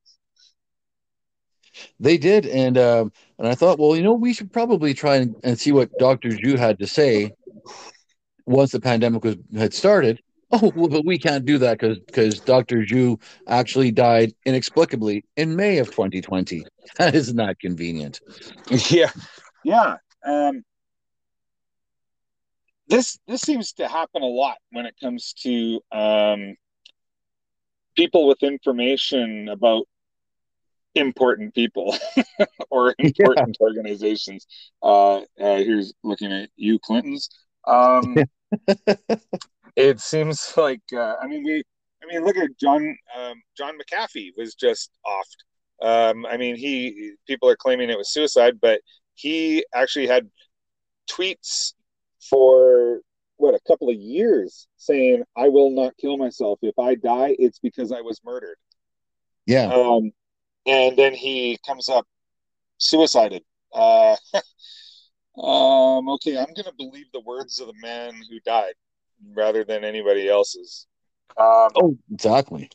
[1.99, 3.05] They did, and uh,
[3.37, 6.29] and I thought, well, you know, we should probably try and, and see what Doctor
[6.29, 7.33] Zhou had to say
[8.47, 10.19] once the pandemic was had started.
[10.51, 15.55] Oh, well, but we can't do that because because Doctor Zhou actually died inexplicably in
[15.55, 16.65] May of 2020.
[16.97, 18.21] That is not convenient.
[18.89, 19.11] Yeah,
[19.65, 19.97] yeah.
[20.25, 20.63] Um,
[22.87, 26.55] this this seems to happen a lot when it comes to um,
[27.97, 29.85] people with information about
[30.95, 31.95] important people
[32.69, 33.65] or important yeah.
[33.65, 34.47] organizations.
[34.81, 37.29] Uh, uh, here's looking at you, Clintons.
[37.65, 38.15] Um,
[39.77, 41.63] it seems like uh, I mean we.
[42.03, 42.95] I mean, look at John.
[43.17, 45.27] Um, John McAfee was just off.
[45.81, 48.81] Um, I mean, he people are claiming it was suicide, but
[49.15, 50.29] he actually had
[51.09, 51.73] tweets
[52.29, 53.01] for
[53.37, 56.59] what a couple of years saying I will not kill myself.
[56.61, 58.57] If I die, it's because I was murdered.
[59.47, 59.73] Yeah.
[59.73, 60.11] Um,
[60.67, 62.05] and then he comes up
[62.77, 63.43] suicided.
[63.73, 64.15] Uh,
[65.41, 68.75] um, okay, I'm gonna believe the words of the man who died
[69.33, 70.87] rather than anybody else's.
[71.37, 72.69] Um, oh, exactly.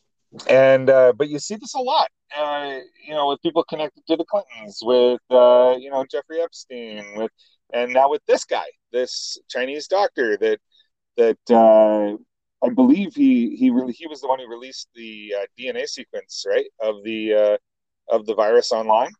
[0.48, 4.16] And uh, but you see this a lot, uh, you know, with people connected to
[4.16, 7.30] the Clintons, with uh, you know Jeffrey Epstein, with
[7.72, 10.58] and now with this guy, this Chinese doctor that
[11.16, 12.16] that uh,
[12.64, 16.44] I believe he he really he was the one who released the uh, DNA sequence
[16.48, 17.56] right of the uh,
[18.14, 19.12] of the virus online.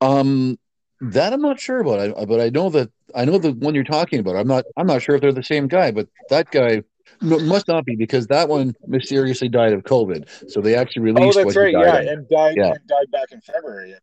[0.00, 0.58] Um,
[1.00, 2.18] that I'm not sure about.
[2.18, 4.36] I, but I know that I know the one you're talking about.
[4.36, 6.82] I'm not I'm not sure if they're the same guy, but that guy
[7.20, 10.50] must not be because that one mysteriously died of COVID.
[10.50, 11.38] So they actually released.
[11.38, 11.72] Oh, that's right.
[11.72, 12.06] Yeah, of.
[12.06, 12.72] and died yeah.
[12.72, 13.94] and died back in February.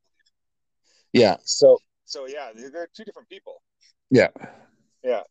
[1.13, 1.37] Yeah.
[1.43, 3.61] So so yeah, they're two different people.
[4.09, 4.29] Yeah.
[5.03, 5.21] Yeah.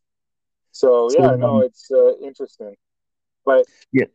[0.72, 2.74] So, so yeah, um, no, it's uh, interesting.
[3.44, 4.06] But yeah.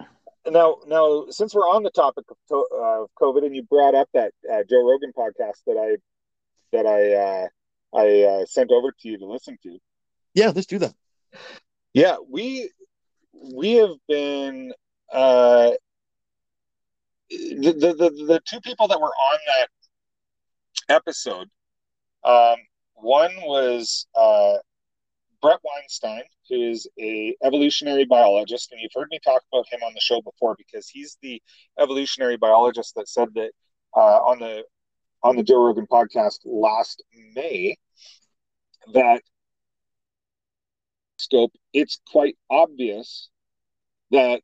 [0.47, 4.33] Now, now, since we're on the topic of, uh, COVID, and you brought up that
[4.51, 5.97] uh, Joe Rogan podcast that I
[6.71, 7.47] that I uh,
[7.97, 9.79] I uh, sent over to you to listen to.
[10.33, 10.93] Yeah, let's do that.
[11.93, 12.69] Yeah, we
[13.53, 14.73] we have been
[15.11, 15.71] uh,
[17.29, 19.69] the, the, the, the two people that were on that
[20.95, 21.47] episode,
[22.23, 22.57] um,
[22.95, 24.55] one was uh,
[25.41, 29.93] Bret Weinstein, who is a evolutionary biologist, and you've heard me talk about him on
[29.93, 31.41] the show before because he's the
[31.79, 33.51] evolutionary biologist that said that
[33.95, 34.63] uh, on the
[35.23, 37.03] on the Joe Rogan podcast last
[37.35, 37.77] May
[38.93, 39.21] that
[41.17, 43.29] scope it's quite obvious
[44.11, 44.41] that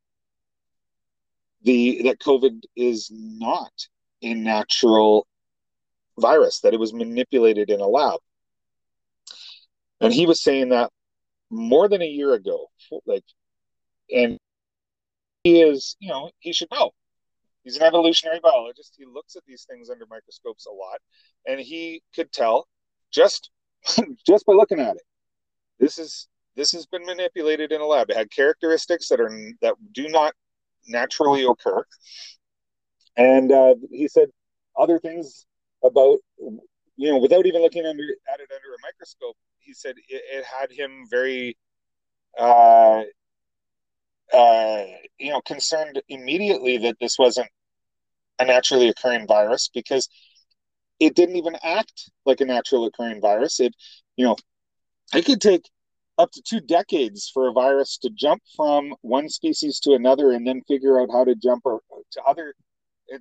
[1.63, 3.71] the that COVID is not
[4.21, 5.27] a natural
[6.17, 8.19] virus, that it was manipulated in a lab.
[10.01, 10.91] And he was saying that
[11.49, 12.67] more than a year ago,
[13.05, 13.23] like,
[14.13, 14.37] and
[15.43, 16.91] he is, you know, he should know.
[17.65, 18.95] He's an evolutionary biologist.
[18.97, 20.99] He looks at these things under microscopes a lot,
[21.47, 22.67] and he could tell
[23.11, 23.49] just
[24.25, 25.03] just by looking at it.
[25.79, 28.09] This is this has been manipulated in a lab.
[28.09, 29.29] It had characteristics that are
[29.61, 30.33] that do not
[30.87, 31.83] naturally occur.
[33.17, 34.29] And uh, he said
[34.77, 35.45] other things
[35.83, 40.21] about, you know, without even looking under at it under a microscope, he said it,
[40.31, 41.57] it had him very,
[42.37, 43.03] uh,
[44.33, 44.83] uh,
[45.19, 47.49] you know, concerned immediately that this wasn't
[48.39, 50.09] a naturally occurring virus because
[50.99, 53.59] it didn't even act like a natural occurring virus.
[53.59, 53.75] It,
[54.15, 54.35] you know,
[55.13, 55.69] it could take
[56.17, 60.47] up to two decades for a virus to jump from one species to another and
[60.47, 62.53] then figure out how to jump or, to other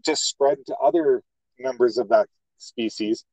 [0.05, 1.23] just spread to other
[1.59, 2.27] members of that
[2.59, 3.25] species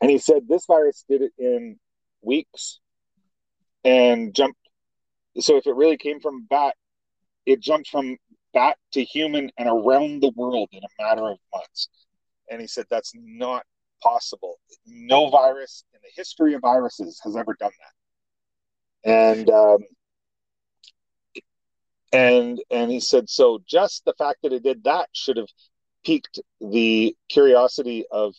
[0.00, 1.78] and he said this virus did it in
[2.22, 2.78] weeks
[3.84, 4.59] and jumped
[5.38, 6.74] so if it really came from bat
[7.46, 8.16] it jumped from
[8.52, 11.88] bat to human and around the world in a matter of months.
[12.50, 13.64] And he said that's not
[14.02, 14.58] possible.
[14.86, 17.70] No virus in the history of viruses has ever done
[19.04, 19.10] that.
[19.10, 19.78] And um,
[22.12, 25.48] and and he said so just the fact that it did that should have
[26.04, 28.34] piqued the curiosity of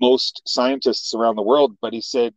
[0.00, 1.76] most scientists around the world.
[1.80, 2.34] But he said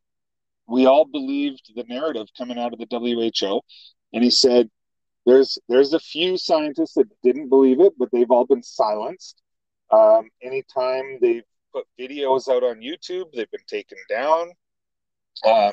[0.69, 3.61] we all believed the narrative coming out of the WHO
[4.13, 4.69] and he said
[5.25, 9.41] there's there's a few scientists that didn't believe it but they've all been silenced.
[9.91, 11.43] Um, anytime they've
[11.73, 14.51] put videos out on YouTube they've been taken down.
[15.45, 15.71] Um,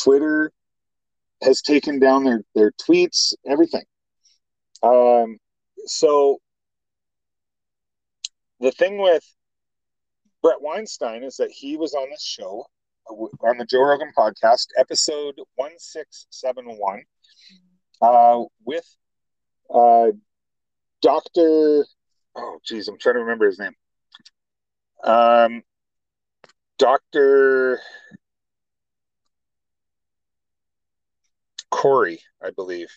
[0.00, 0.52] Twitter
[1.42, 3.84] has taken down their their tweets, everything.
[4.82, 5.38] Um,
[5.86, 6.38] so
[8.60, 9.24] the thing with
[10.42, 12.66] Bret Weinstein is that he was on this show
[13.10, 17.02] on the Joe Rogan podcast, episode one six seven one,
[18.02, 18.86] uh, with
[19.72, 20.08] uh,
[21.02, 21.86] Doctor.
[22.34, 23.74] Oh, geez, I'm trying to remember his name.
[25.04, 25.62] Um,
[26.78, 27.80] Doctor.
[31.70, 32.88] Kory, I believe.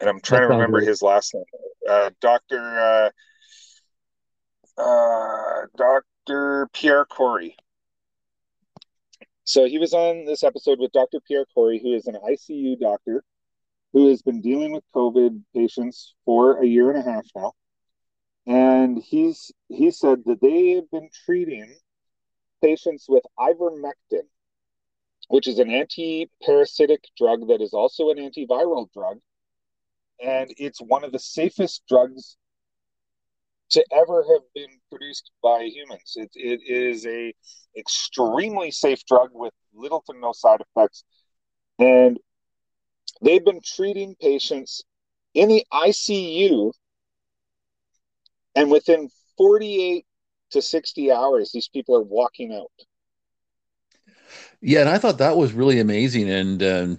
[0.00, 1.44] And I'm trying to remember his last name.
[1.88, 3.12] Uh, Dr.
[4.76, 6.68] Uh, uh, Dr.
[6.72, 7.56] Pierre Kory.
[9.46, 11.20] So he was on this episode with Dr.
[11.20, 13.22] Pierre Kory, who is an ICU doctor
[13.92, 17.52] who has been dealing with COVID patients for a year and a half now.
[18.46, 21.72] And he's he said that they have been treating
[22.60, 24.26] patients with ivermectin,
[25.28, 29.20] which is an anti-parasitic drug that is also an antiviral drug
[30.22, 32.36] and it's one of the safest drugs
[33.70, 36.14] to ever have been produced by humans.
[36.16, 37.34] It, it is a
[37.76, 41.04] extremely safe drug with little to no side effects.
[41.78, 42.18] And
[43.22, 44.84] they've been treating patients
[45.34, 46.72] in the icu
[48.54, 50.04] and within 48
[50.52, 52.70] to 60 hours these people are walking out.
[54.60, 56.98] Yeah, and I thought that was really amazing, and um,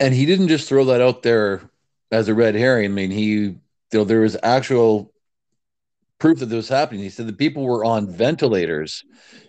[0.00, 1.62] and he didn't just throw that out there
[2.10, 2.86] as a red herring.
[2.86, 3.60] I mean, he you
[3.92, 5.12] know there was actual
[6.20, 7.02] proof that this was happening.
[7.02, 9.04] He said the people were on ventilators,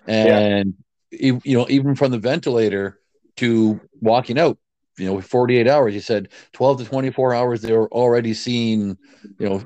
[0.08, 0.74] and
[1.12, 1.38] yeah.
[1.44, 3.00] you know even from the ventilator
[3.38, 4.58] to walking out,
[4.98, 5.94] you know, 48 hours.
[5.94, 8.98] He said 12 to 24 hours they were already seeing
[9.38, 9.64] you know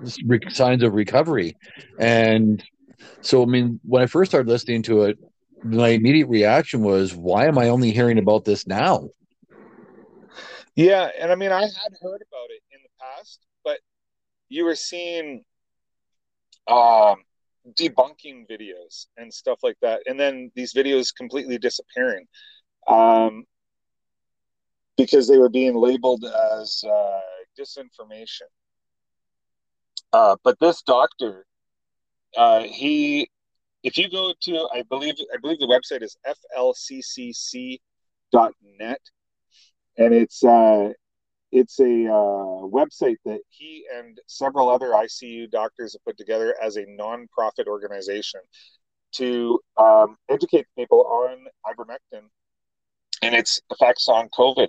[0.50, 1.56] signs of recovery,
[1.98, 2.62] and
[3.22, 5.18] so I mean when I first started listening to it,
[5.64, 9.10] my immediate reaction was, why am I only hearing about this now?
[10.76, 13.80] Yeah, and I mean, I had heard about it in the past, but
[14.50, 15.46] you were seeing
[16.68, 17.24] um,
[17.80, 22.26] debunking videos and stuff like that, and then these videos completely disappearing
[22.88, 23.46] um,
[24.98, 26.26] because they were being labeled
[26.60, 27.20] as uh,
[27.60, 28.50] disinformation.
[30.14, 31.46] Uh, but this doctor,
[32.38, 33.30] uh, he
[33.86, 37.80] if you go to i believe i believe the website is flccc.net
[39.98, 40.90] and it's uh
[41.56, 46.76] it's a uh, website that he and several other ICU doctors have put together as
[46.76, 48.42] a non-profit organization
[49.14, 52.24] to um, educate people on ivermectin
[53.22, 54.68] and its effects on COVID.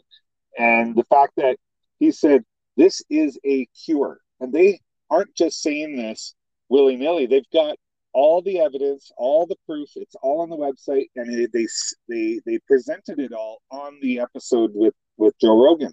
[0.59, 1.57] And the fact that
[1.99, 2.45] he said
[2.77, 4.79] this is a cure, and they
[5.11, 6.37] aren't just saying this
[6.69, 7.27] willy nilly.
[7.27, 7.77] They've got
[8.13, 9.89] all the evidence, all the proof.
[9.97, 11.67] It's all on the website, and they they
[12.09, 15.93] they, they presented it all on the episode with with Joe Rogan.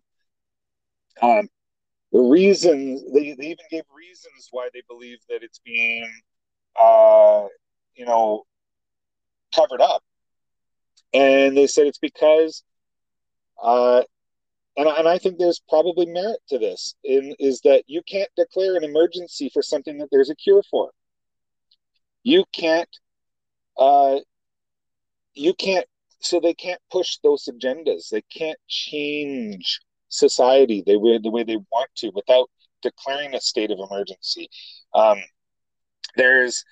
[1.22, 1.50] Um,
[2.12, 6.10] the reasons they, they even gave reasons why they believe that it's being
[6.80, 7.46] uh,
[7.96, 8.44] you know
[9.56, 10.04] covered up
[11.14, 12.64] and they said it's because
[13.62, 14.02] uh,
[14.76, 18.76] and, and I think there's probably merit to this in is that you can't declare
[18.76, 20.92] an emergency for something that there's a cure for.
[22.24, 22.90] You can't
[23.78, 24.20] uh,
[25.34, 25.86] you can't
[26.20, 28.10] so they can't push those agendas.
[28.10, 29.82] They can't change
[30.14, 32.50] society the way the way they want to without
[32.82, 34.50] declaring a state of emergency.
[34.94, 35.18] Um,
[36.16, 36.64] there's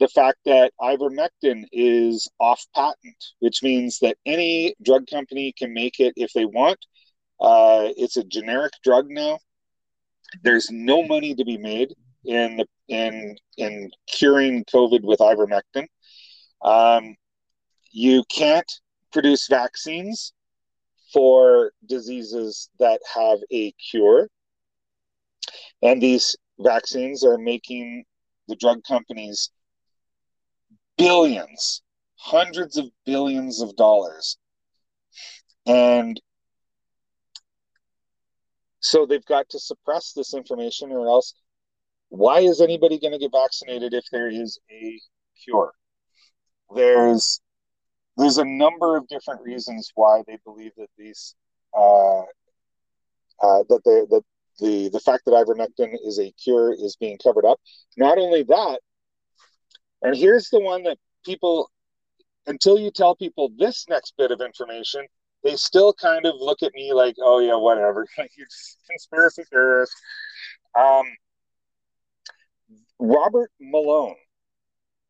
[0.00, 6.00] the fact that ivermectin is off patent, which means that any drug company can make
[6.00, 6.78] it if they want.
[7.40, 9.38] Uh, it's a generic drug now.
[10.42, 15.86] There's no money to be made in in in curing COVID with ivermectin.
[16.62, 17.16] Um,
[17.90, 18.70] you can't
[19.12, 20.32] produce vaccines
[21.12, 24.28] for diseases that have a cure,
[25.82, 28.04] and these vaccines are making
[28.48, 29.50] the drug companies
[30.96, 31.82] billions,
[32.16, 34.38] hundreds of billions of dollars.
[35.66, 36.20] And
[38.80, 41.34] so they've got to suppress this information, or else,
[42.08, 45.00] why is anybody going to get vaccinated if there is a
[45.44, 45.72] cure?
[46.74, 47.40] There's
[48.16, 51.34] there's a number of different reasons why they believe that these
[51.76, 54.22] uh, uh, that they that
[54.60, 57.58] the the fact that ivermectin is a cure is being covered up.
[57.96, 58.80] Not only that,
[60.02, 61.70] and here's the one that people,
[62.46, 65.06] until you tell people this next bit of information,
[65.44, 68.06] they still kind of look at me like, oh, yeah, whatever.
[68.18, 68.48] like You're
[68.90, 69.94] conspiracy theorist.
[70.78, 71.04] Um,
[72.98, 74.16] Robert Malone,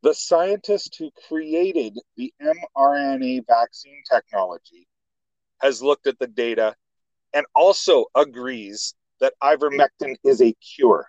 [0.02, 4.88] the scientist who created the mRNA vaccine technology,
[5.60, 6.74] has looked at the data
[7.32, 11.06] and also agrees that ivermectin is a cure.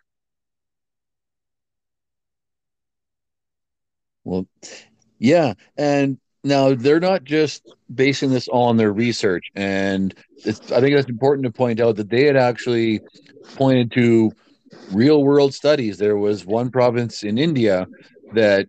[4.23, 4.47] Well,
[5.17, 7.63] yeah, and now they're not just
[7.93, 10.13] basing this on their research, and
[10.45, 13.01] I think that's important to point out that they had actually
[13.55, 14.31] pointed to
[14.91, 15.97] real world studies.
[15.97, 17.87] There was one province in India
[18.33, 18.67] that,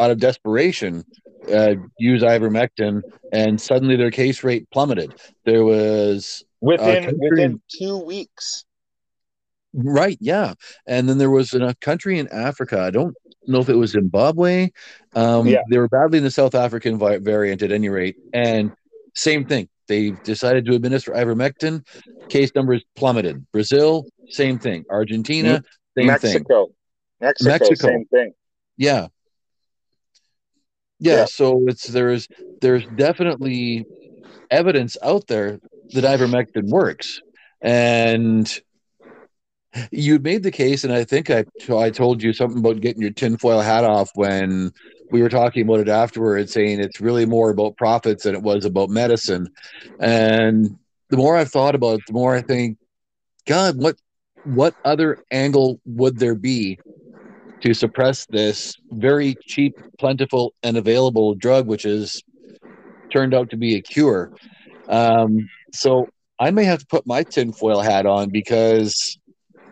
[0.00, 1.04] out of desperation,
[1.52, 5.14] uh, used ivermectin, and suddenly their case rate plummeted.
[5.44, 8.64] There was within within two weeks.
[9.72, 10.54] Right, yeah,
[10.86, 12.80] and then there was a country in Africa.
[12.80, 13.14] I don't
[13.46, 14.70] know if it was Zimbabwe.
[15.14, 15.62] Um, yeah.
[15.70, 18.16] They were badly in the South African variant at any rate.
[18.32, 18.72] And
[19.14, 19.68] same thing.
[19.88, 21.84] They decided to administer ivermectin.
[22.28, 23.44] Case numbers plummeted.
[23.52, 24.84] Brazil, same thing.
[24.90, 25.62] Argentina,
[25.96, 26.66] same Mexico.
[26.66, 26.74] thing.
[27.20, 28.32] Mexico, Mexico, same thing.
[28.76, 29.08] Yeah.
[31.00, 31.16] Yeah.
[31.16, 31.24] Yeah.
[31.24, 32.28] So it's there's
[32.60, 33.86] there's definitely
[34.50, 35.58] evidence out there
[35.92, 37.20] that ivermectin works.
[37.62, 38.50] And
[39.90, 43.12] you made the case, and I think I I told you something about getting your
[43.12, 44.72] tinfoil hat off when
[45.10, 48.64] we were talking about it afterwards, saying it's really more about profits than it was
[48.64, 49.48] about medicine.
[49.98, 50.76] And
[51.08, 52.78] the more I've thought about it, the more I think,
[53.46, 53.96] God, what
[54.44, 56.78] what other angle would there be
[57.62, 62.22] to suppress this very cheap, plentiful, and available drug, which has
[63.12, 64.30] turned out to be a cure?
[64.88, 66.08] Um, so
[66.38, 69.18] I may have to put my tinfoil hat on because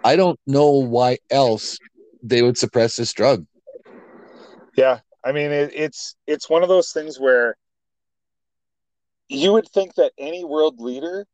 [0.04, 1.78] I don't know why else
[2.22, 3.46] they would suppress this drug.
[4.76, 7.56] Yeah, I mean it, it's it's one of those things where
[9.28, 11.26] you would think that any world leader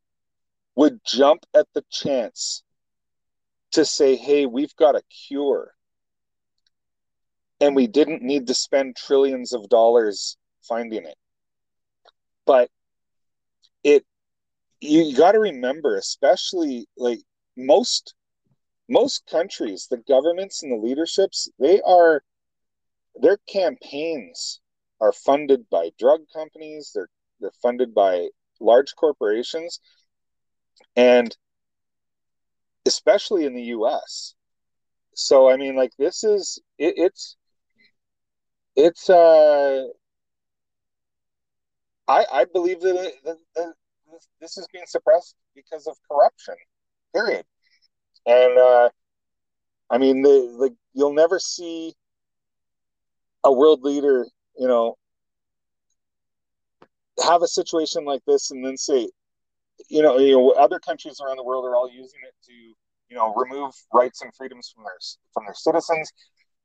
[0.75, 2.63] would jump at the chance
[3.73, 5.74] to say, "Hey, we've got a cure."
[7.61, 11.17] And we didn't need to spend trillions of dollars finding it.
[12.45, 12.69] But
[13.83, 14.05] it
[14.81, 17.21] you, got to remember especially like
[17.57, 18.13] most
[18.87, 22.23] most countries, the governments and the leaderships, they are
[23.15, 24.59] their campaigns
[25.01, 28.29] are funded by drug companies, they're they're funded by
[28.59, 29.79] large corporations
[30.95, 31.35] and
[32.85, 34.35] especially in the US.
[35.15, 37.37] So I mean like this is it, it's
[38.75, 39.85] it's uh
[42.07, 43.73] I I believe that, it, that, that
[44.39, 46.55] this is being suppressed because of corruption
[47.13, 47.45] period.
[48.25, 48.89] And uh,
[49.89, 51.93] I mean, the like you'll never see
[53.43, 54.25] a world leader,
[54.57, 54.95] you know,
[57.23, 59.09] have a situation like this and then say,
[59.89, 63.15] you know, you know, other countries around the world are all using it to, you
[63.15, 64.97] know, remove rights and freedoms from their
[65.33, 66.11] from their citizens.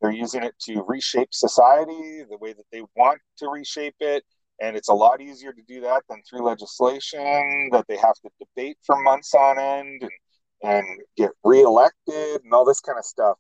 [0.01, 4.25] They're using it to reshape society the way that they want to reshape it.
[4.61, 8.31] And it's a lot easier to do that than through legislation that they have to
[8.39, 10.11] debate for months on end and,
[10.63, 13.39] and get reelected and all this kind of stuff.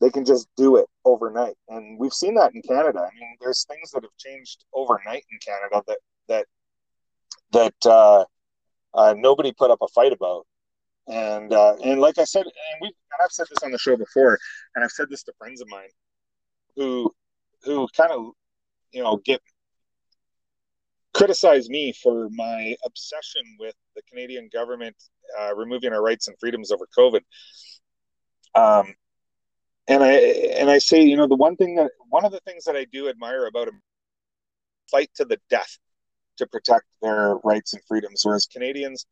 [0.00, 1.54] They can just do it overnight.
[1.68, 3.00] And we've seen that in Canada.
[3.00, 6.46] I mean, there's things that have changed overnight in Canada that that
[7.52, 8.24] that uh,
[8.94, 10.46] uh, nobody put up a fight about.
[11.08, 13.96] And uh, and like I said, and we and I've said this on the show
[13.96, 14.38] before,
[14.74, 15.88] and I've said this to friends of mine
[16.76, 17.12] who
[17.64, 18.32] who kind of
[18.92, 19.40] you know get
[21.14, 24.96] criticize me for my obsession with the Canadian government
[25.40, 27.20] uh, removing our rights and freedoms over COVID.
[28.54, 28.94] Um,
[29.88, 30.12] and I
[30.58, 32.86] and I say, you know, the one thing that one of the things that I
[32.92, 33.82] do admire about them
[34.90, 35.78] fight to the death
[36.38, 39.06] to protect their rights and freedoms, whereas Canadians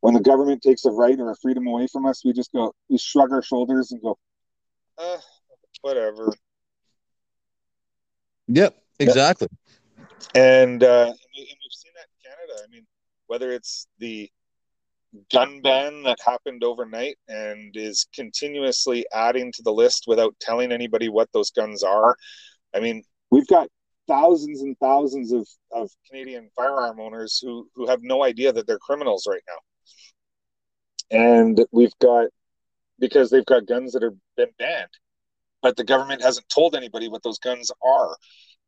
[0.00, 2.74] when the government takes a right or a freedom away from us, we just go,
[2.88, 4.18] we shrug our shoulders and go,
[4.98, 5.18] uh,
[5.82, 6.32] whatever.
[8.48, 9.48] Yep, exactly.
[10.34, 12.64] And, uh, and, we, and we've seen that in Canada.
[12.66, 12.86] I mean,
[13.26, 14.30] whether it's the
[15.32, 21.08] gun ban that happened overnight and is continuously adding to the list without telling anybody
[21.08, 22.16] what those guns are.
[22.74, 23.68] I mean, we've got
[24.08, 28.78] thousands and thousands of, of Canadian firearm owners who, who have no idea that they're
[28.78, 29.56] criminals right now
[31.10, 32.28] and we've got
[32.98, 34.90] because they've got guns that have been banned,
[35.62, 38.16] but the government hasn't told anybody what those guns are.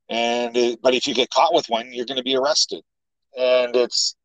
[0.08, 2.82] And it, but if you get caught with one, you're going to be arrested,
[3.38, 4.16] and it's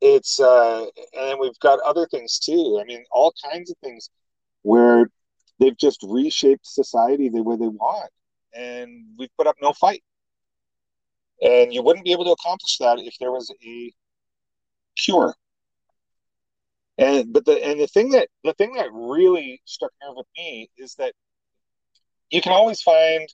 [0.00, 0.86] it's uh,
[1.18, 2.78] and we've got other things too.
[2.80, 4.10] I mean, all kinds of things
[4.62, 5.10] where
[5.58, 8.10] they've just reshaped society the way they want,
[8.54, 10.02] and we've put up no fight.
[11.42, 13.92] And you wouldn't be able to accomplish that if there was a
[14.96, 15.34] cure
[17.00, 20.68] and but the and the thing that the thing that really struck nerve with me
[20.76, 21.14] is that
[22.30, 23.28] you can always find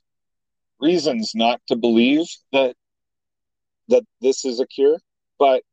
[0.79, 2.75] reasons not to believe that
[3.89, 4.97] that this is a cure,
[5.37, 5.63] but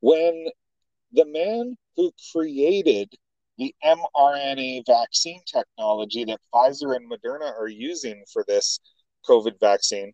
[0.00, 0.46] when
[1.12, 3.12] the man who created
[3.58, 8.80] the mRNA vaccine technology that Pfizer and Moderna are using for this
[9.28, 10.12] COVID vaccine,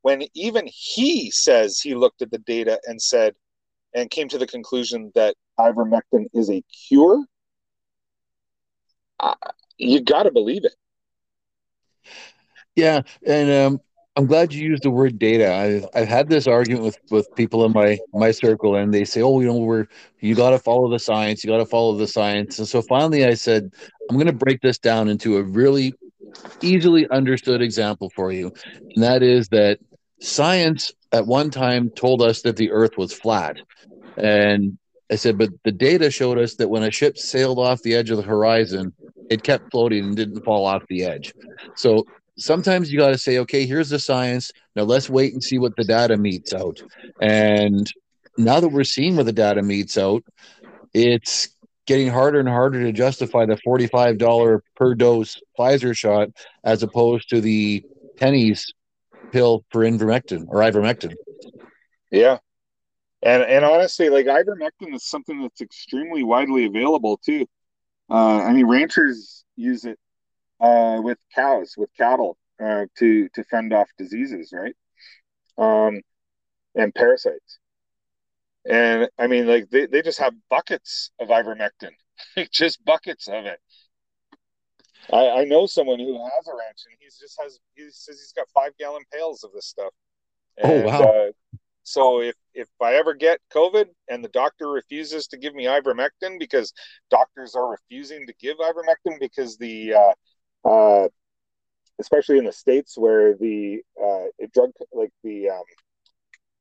[0.00, 3.34] when even he says he looked at the data and said,
[3.94, 7.24] and came to the conclusion that ivermectin is a cure,
[9.20, 9.34] uh,
[9.78, 10.74] you got to believe it.
[12.76, 13.80] Yeah, and um,
[14.16, 15.52] I'm glad you used the word data.
[15.52, 19.22] I've I've had this argument with with people in my my circle, and they say,
[19.22, 19.86] "Oh, you know, we're
[20.20, 21.42] you got to follow the science.
[21.44, 23.70] You got to follow the science." And so finally, I said,
[24.08, 25.94] "I'm going to break this down into a really
[26.60, 28.52] easily understood example for you,
[28.94, 29.78] and that is that
[30.20, 33.56] science at one time told us that the Earth was flat,
[34.16, 34.78] and
[35.10, 38.10] I said, but the data showed us that when a ship sailed off the edge
[38.10, 38.92] of the horizon,
[39.30, 41.32] it kept floating and didn't fall off the edge.
[41.76, 42.04] So
[42.38, 44.50] sometimes you got to say, okay, here's the science.
[44.74, 46.82] Now let's wait and see what the data meets out.
[47.20, 47.90] And
[48.36, 50.22] now that we're seeing where the data meets out,
[50.92, 51.48] it's
[51.86, 56.28] getting harder and harder to justify the $45 per dose Pfizer shot
[56.64, 57.84] as opposed to the
[58.16, 58.72] pennies
[59.30, 61.14] pill for ivermectin or ivermectin.
[62.10, 62.38] Yeah,
[63.22, 67.46] and and honestly, like ivermectin is something that's extremely widely available too.
[68.10, 69.98] Uh, I mean, ranchers use it
[70.60, 74.76] uh, with cows, with cattle, uh, to to fend off diseases, right?
[75.58, 76.02] Um,
[76.74, 77.58] and parasites.
[78.68, 81.92] And I mean, like they, they just have buckets of ivermectin,
[82.52, 83.60] just buckets of it.
[85.12, 88.32] I, I know someone who has a ranch, and he just has he says he's
[88.32, 89.92] got five gallon pails of this stuff.
[90.62, 91.02] Oh, and, oh wow!
[91.02, 95.66] Uh, so if if I ever get COVID and the doctor refuses to give me
[95.66, 96.72] ivermectin because
[97.10, 101.08] doctors are refusing to give ivermectin because the uh, uh,
[102.00, 105.62] especially in the states where the uh, drug like the um,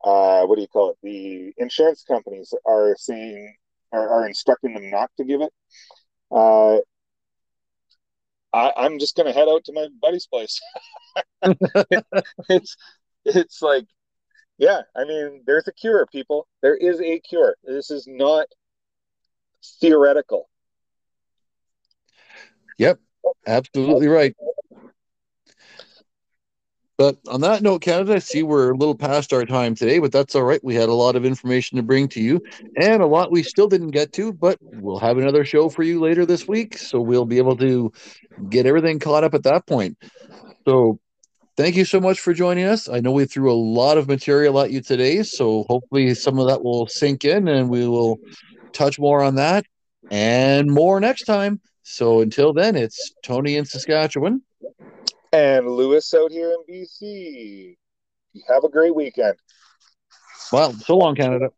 [0.04, 3.56] uh, what do you call it the insurance companies are saying
[3.92, 5.52] are, are instructing them not to give it.
[6.30, 6.78] Uh,
[8.54, 10.60] I, I'm just gonna head out to my buddy's place.
[12.50, 12.76] it's
[13.26, 13.86] it's like
[14.58, 16.48] yeah, I mean, there's a cure, people.
[16.62, 17.56] There is a cure.
[17.64, 18.48] This is not
[19.82, 20.50] theoretical.
[22.78, 23.00] Yep,
[23.48, 24.36] absolutely right.
[26.98, 30.14] But on that note, Canada, I see we're a little past our time today, but
[30.14, 30.64] that's all right.
[30.64, 32.42] We had a lot of information to bring to you
[32.80, 36.00] and a lot we still didn't get to, but we'll have another show for you
[36.00, 36.78] later this week.
[36.78, 37.92] So we'll be able to
[38.50, 39.98] get everything caught up at that point.
[40.66, 41.00] So
[41.58, 42.90] thank you so much for joining us.
[42.90, 46.48] I know we threw a lot of material at you today, so hopefully some of
[46.48, 48.20] that will sink in and we will
[48.74, 49.66] touch more on that
[50.12, 51.62] and more next time.
[51.84, 54.42] So until then, it's Tony in Saskatchewan
[55.36, 57.78] and Lewis out here in BC.
[58.48, 59.36] Have a great weekend.
[60.52, 61.50] Well, so long, Canada.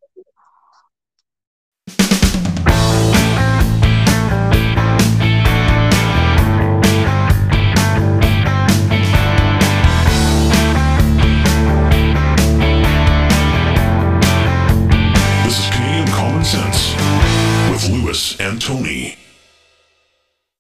[18.08, 19.27] Lewis and Tony.